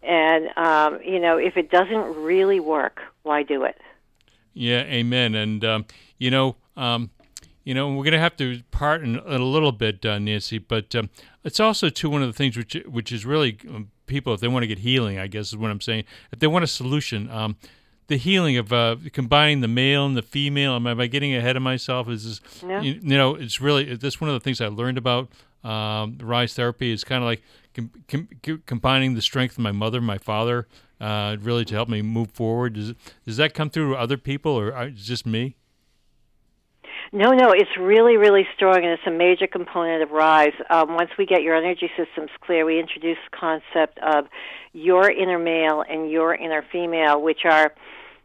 and 0.03 0.49
um, 0.57 1.01
you 1.05 1.21
know, 1.21 1.39
if 1.39 1.57
it 1.57 1.71
doesn't 1.71 2.17
really 2.17 2.59
work, 2.59 3.01
why 3.23 3.45
do 3.45 3.63
it? 3.63 3.81
Yeah, 4.55 4.81
amen. 4.81 5.35
And 5.35 5.65
um, 5.65 5.87
you 6.19 6.31
know, 6.31 6.57
um, 6.77 7.11
you 7.65 7.75
know, 7.75 7.93
we're 7.93 8.05
gonna 8.05 8.19
have 8.19 8.37
to 8.39 8.63
part 8.71 9.03
in, 9.03 9.17
in 9.17 9.41
a 9.41 9.45
little 9.45 9.73
bit, 9.73 10.05
uh, 10.05 10.19
Nancy. 10.19 10.59
But 10.59 10.95
um, 10.95 11.11
it's 11.45 11.61
also 11.61 11.89
too 11.89 12.11
one 12.11 12.23
of 12.23 12.29
the 12.29 12.33
things 12.33 12.57
which 12.57 12.75
which 12.87 13.13
is 13.13 13.25
really 13.25 13.59
um, 13.69 13.91
people 14.07 14.35
if 14.35 14.41
they 14.41 14.49
want 14.49 14.63
to 14.65 14.67
get 14.67 14.81
healing, 14.81 15.19
I 15.19 15.27
guess 15.27 15.49
is 15.49 15.57
what 15.57 15.71
I'm 15.71 15.81
saying. 15.81 16.05
If 16.33 16.39
they 16.41 16.47
want 16.47 16.65
a 16.65 16.69
solution, 16.69 17.31
um, 17.31 17.57
the 18.09 18.17
healing 18.17 18.57
of 18.57 18.73
uh, 18.73 18.97
combining 19.13 19.61
the 19.61 19.69
male 19.69 20.05
and 20.05 20.17
the 20.17 20.23
female. 20.23 20.75
Am, 20.75 20.87
am 20.87 21.01
I 21.01 21.07
getting 21.07 21.35
ahead 21.35 21.57
of 21.57 21.63
myself? 21.63 22.09
Is 22.09 22.25
this, 22.41 22.63
No. 22.63 22.81
you, 22.81 22.95
you 23.03 23.17
know, 23.17 23.35
it's 23.37 23.61
really 23.61 23.95
that's 23.97 24.21
one 24.21 24.29
of 24.29 24.35
the 24.35 24.41
things 24.41 24.61
I 24.61 24.67
learned 24.67 24.99
about 24.99 25.29
um, 25.65 26.17
RYSE 26.19 26.55
therapy. 26.55 26.93
Is 26.93 27.05
kind 27.05 27.23
of 27.23 27.27
like 27.29 27.43
com- 27.75 27.91
com- 28.09 28.29
com- 28.43 28.63
combining 28.67 29.15
the 29.15 29.23
strength 29.23 29.53
of 29.53 29.61
my 29.61 29.73
mother, 29.73 30.01
my 30.01 30.19
father, 30.19 30.67
uh, 31.01 31.37
really 31.41 31.65
to 31.67 31.75
help 31.75 31.89
me 31.89 32.03
move 32.03 32.33
forward. 32.33 32.75
Does 32.75 32.95
does 33.25 33.37
that 33.37 33.55
come 33.55 33.71
through 33.71 33.93
to 33.93 33.97
other 33.99 34.17
people, 34.19 34.53
or 34.53 34.75
uh, 34.77 34.89
just 34.91 35.25
me? 35.25 35.55
No, 37.15 37.33
no, 37.33 37.51
it's 37.51 37.77
really, 37.79 38.17
really 38.17 38.47
strong, 38.57 38.77
and 38.77 38.87
it's 38.87 39.07
a 39.07 39.11
major 39.11 39.47
component 39.47 40.03
of 40.03 40.09
RYSE. 40.09 40.55
Um, 40.71 40.95
once 40.95 41.11
we 41.19 41.27
get 41.27 41.43
your 41.43 41.55
energy 41.55 41.91
systems 41.95 42.31
clear, 42.41 42.65
we 42.65 42.81
introduce 42.81 43.19
the 43.31 43.37
concept 43.37 43.99
of 43.99 44.29
your 44.73 45.11
inner 45.11 45.39
male 45.39 45.85
and 45.87 46.11
your 46.11 46.35
inner 46.35 46.65
female, 46.73 47.21
which 47.21 47.41
are, 47.45 47.75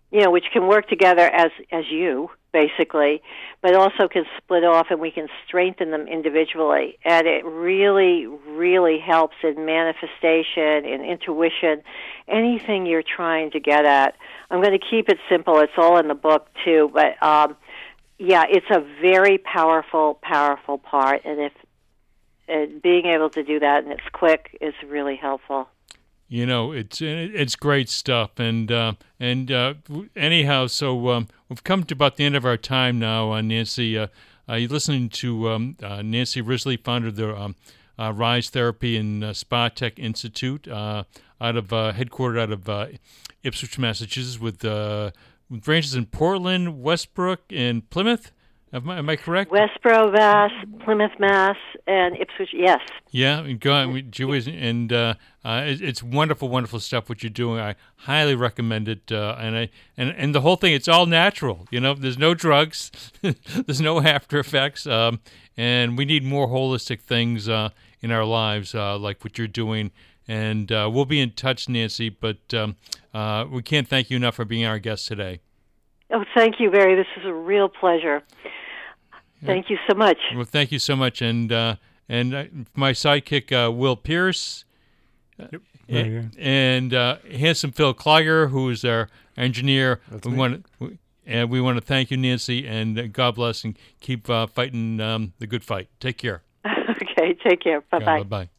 you 0.10 0.22
know, 0.22 0.32
which 0.32 0.46
can 0.54 0.68
work 0.68 0.88
together 0.88 1.24
as 1.24 1.52
as 1.70 1.84
you 1.92 2.30
basically, 2.54 3.22
but 3.62 3.76
also 3.76 4.08
can 4.08 4.24
split 4.38 4.64
off, 4.64 4.88
and 4.90 5.02
we 5.02 5.12
can 5.12 5.28
strengthen 5.46 5.92
them 5.92 6.08
individually. 6.08 6.98
And 7.04 7.28
it 7.28 7.44
really, 7.44 8.26
really 8.26 9.00
helps 9.00 9.36
in 9.44 9.66
manifestation, 9.66 10.86
in 10.86 11.04
intuition, 11.04 11.84
anything 12.30 12.86
you're 12.86 13.04
trying 13.04 13.52
to 13.52 13.60
get 13.60 13.86
at. 13.86 14.16
I'm 14.50 14.62
going 14.62 14.80
to 14.80 14.86
keep 14.90 15.10
it 15.10 15.18
simple. 15.30 15.60
It's 15.60 15.74
all 15.78 16.00
in 16.00 16.08
the 16.08 16.16
book 16.16 16.48
too, 16.64 16.90
but. 16.94 17.22
Um, 17.22 17.58
yeah, 18.20 18.46
it's 18.50 18.70
a 18.70 18.84
very 19.02 19.38
powerful, 19.38 20.20
powerful 20.22 20.78
part, 20.78 21.24
and 21.26 21.40
if 21.40 21.54
uh, 22.50 22.66
being 22.82 23.06
able 23.06 23.30
to 23.30 23.44
do 23.44 23.60
that 23.60 23.84
and 23.84 23.92
it's 23.92 24.08
quick 24.14 24.58
is 24.62 24.74
really 24.88 25.16
helpful. 25.16 25.68
You 26.30 26.46
know, 26.46 26.74
it's 26.74 27.02
it's 27.02 27.56
great 27.56 27.88
stuff, 27.88 28.32
and 28.38 28.70
uh, 28.70 28.94
and 29.18 29.50
uh, 29.50 29.76
anyhow, 30.14 30.68
so 30.68 31.10
um, 31.10 31.30
we've 31.48 31.64
come 31.64 31.86
to 31.86 31.94
about 31.94 32.18
the 32.18 32.26
end 32.26 32.36
of 32.36 32.46
our 32.46 32.58
time 32.58 33.00
now. 33.00 33.32
Uh, 33.32 33.42
Nancy, 33.42 33.98
uh, 33.98 34.08
you're 34.50 34.68
listening 34.68 35.08
to 35.10 35.50
um, 35.50 35.78
uh, 35.82 36.02
Nancy 36.02 36.42
Risley, 36.42 36.76
founder 36.76 37.08
of 37.08 37.16
the 37.16 37.34
um, 37.34 37.56
uh, 37.98 38.12
RYSE 38.12 38.50
Therapy 38.50 38.98
and 38.98 39.24
uh, 39.24 39.34
Spa 39.34 39.70
Tech 39.70 39.98
Institute, 40.00 40.68
out 40.68 41.06
of 41.40 41.68
headquartered 41.68 42.40
out 42.42 42.52
of 42.52 42.90
Ipswich, 43.44 43.80
Massachusetts, 43.80 44.38
with 44.38 44.60
branches 45.50 45.96
in 45.96 46.06
Portland, 46.06 46.82
Westbrook, 46.82 47.42
and 47.52 47.90
Plymouth. 47.90 48.32
Am 48.74 48.90
I, 48.90 48.98
am 48.98 49.10
I 49.10 49.16
correct? 49.16 49.50
Westboro, 49.50 50.12
Mass, 50.12 50.52
Plymouth, 50.84 51.18
Mass, 51.20 51.56
and 51.88 52.18
Ipswich. 52.18 52.50
Yes. 52.52 52.82
Yeah, 53.12 53.40
and 53.40 53.60
go 53.62 53.74
on, 53.74 54.12
Jewish, 54.12 54.46
and 54.46 54.92
uh, 54.92 55.14
uh, 55.46 55.64
it, 55.66 55.82
it's 55.82 56.04
wonderful, 56.04 56.50
wonderful 56.50 56.82
stuff 56.82 57.08
what 57.08 57.24
you're 57.24 57.30
doing. 57.30 57.62
I 57.62 57.76
highly 57.96 58.36
recommend 58.36 58.90
it, 58.90 59.10
uh, 59.10 59.38
and 59.40 59.56
I 59.58 59.70
and 59.96 60.10
and 60.10 60.36
the 60.36 60.42
whole 60.42 60.58
thing. 60.58 60.74
It's 60.74 60.90
all 60.90 61.06
natural. 61.06 61.66
You 61.72 61.80
know, 61.80 61.94
there's 61.94 62.18
no 62.18 62.34
drugs, 62.34 62.92
there's 63.22 63.80
no 63.80 64.02
after 64.02 64.38
effects, 64.38 64.86
um, 64.86 65.22
and 65.56 65.98
we 65.98 66.04
need 66.04 66.26
more 66.26 66.50
holistic 66.50 67.00
things 67.00 67.48
uh, 67.48 67.70
in 68.02 68.12
our 68.12 68.26
lives, 68.26 68.76
uh, 68.76 68.98
like 68.98 69.24
what 69.24 69.38
you're 69.38 69.48
doing. 69.48 69.92
And 70.28 70.72
uh, 70.72 70.90
we'll 70.92 71.06
be 71.06 71.22
in 71.22 71.32
touch, 71.32 71.70
Nancy. 71.70 72.10
But 72.10 72.54
um, 72.54 72.76
uh, 73.14 73.46
we 73.50 73.62
can't 73.62 73.88
thank 73.88 74.10
you 74.10 74.18
enough 74.18 74.36
for 74.36 74.46
being 74.46 74.66
our 74.66 74.80
guest 74.80 75.08
today. 75.08 75.40
Oh, 76.12 76.24
thank 76.36 76.60
you, 76.60 76.72
Barry. 76.72 76.96
This 76.96 77.08
is 77.18 77.26
a 77.26 77.34
real 77.34 77.70
pleasure. 77.70 78.24
Thank 79.46 79.70
you 79.70 79.78
so 79.88 79.96
much. 79.96 80.18
Well, 80.36 80.46
thank 80.46 80.72
you 80.72 80.80
so 80.80 80.96
much, 80.96 81.22
and 81.22 81.52
uh, 81.52 81.76
and 82.10 82.34
uh, 82.34 82.46
my 82.76 82.92
sidekick 82.92 83.52
uh, 83.52 83.72
Will 83.72 83.96
Pierce. 83.96 84.66
Yep. 85.38 85.62
and, 85.88 86.36
and 86.40 86.94
uh, 86.96 87.18
handsome 87.32 87.72
Phil 87.72 87.94
Kliger, 87.94 88.50
who 88.50 88.70
is 88.70 88.84
our 88.84 89.08
engineer. 89.38 90.02
we 90.26 90.34
want 90.34 90.66
to, 90.80 90.98
and 91.28 91.50
we 91.50 91.62
want 91.62 91.78
to 91.78 91.82
thank 91.82 92.10
you, 92.10 92.18
Nancy, 92.18 92.66
and 92.66 92.98
uh, 92.98 93.08
God 93.08 93.36
bless 93.36 93.64
and 93.64 93.78
keep 94.00 94.30
uh, 94.30 94.48
fighting 94.48 95.00
um, 95.00 95.34
the 95.40 95.46
good 95.46 95.64
fight. 95.64 95.90
Take 96.00 96.18
care. 96.18 96.42
okay, 96.90 97.38
take 97.44 97.62
care. 97.62 97.82
Bye 97.82 98.00
bye. 98.00 98.06
Bye 98.06 98.24
bye. 98.24 98.50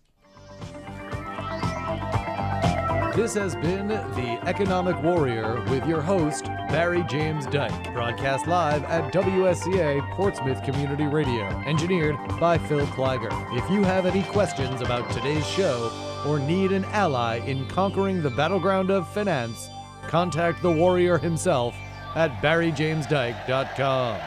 This 3.18 3.34
has 3.34 3.56
been 3.56 3.88
The 3.88 4.38
Economic 4.46 5.02
Warrior 5.02 5.60
with 5.64 5.84
your 5.88 6.00
host, 6.00 6.44
Barry 6.68 7.02
James 7.08 7.46
Dyke. 7.46 7.92
Broadcast 7.92 8.46
live 8.46 8.84
at 8.84 9.12
WSCA 9.12 10.08
Portsmouth 10.12 10.62
Community 10.62 11.04
Radio. 11.04 11.46
Engineered 11.66 12.16
by 12.38 12.58
Phil 12.58 12.86
Kleiger. 12.86 13.32
If 13.58 13.68
you 13.72 13.82
have 13.82 14.06
any 14.06 14.22
questions 14.22 14.82
about 14.82 15.10
today's 15.10 15.44
show 15.48 15.90
or 16.24 16.38
need 16.38 16.70
an 16.70 16.84
ally 16.84 17.38
in 17.38 17.66
conquering 17.66 18.22
the 18.22 18.30
battleground 18.30 18.92
of 18.92 19.12
finance, 19.12 19.68
contact 20.06 20.62
the 20.62 20.70
warrior 20.70 21.18
himself 21.18 21.74
at 22.14 22.40
barryjamesdyke.com. 22.40 24.20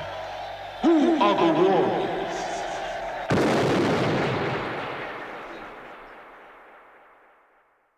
Who 0.81 1.17
are 1.17 1.35
the 1.37 1.61
warriors? 1.61 2.11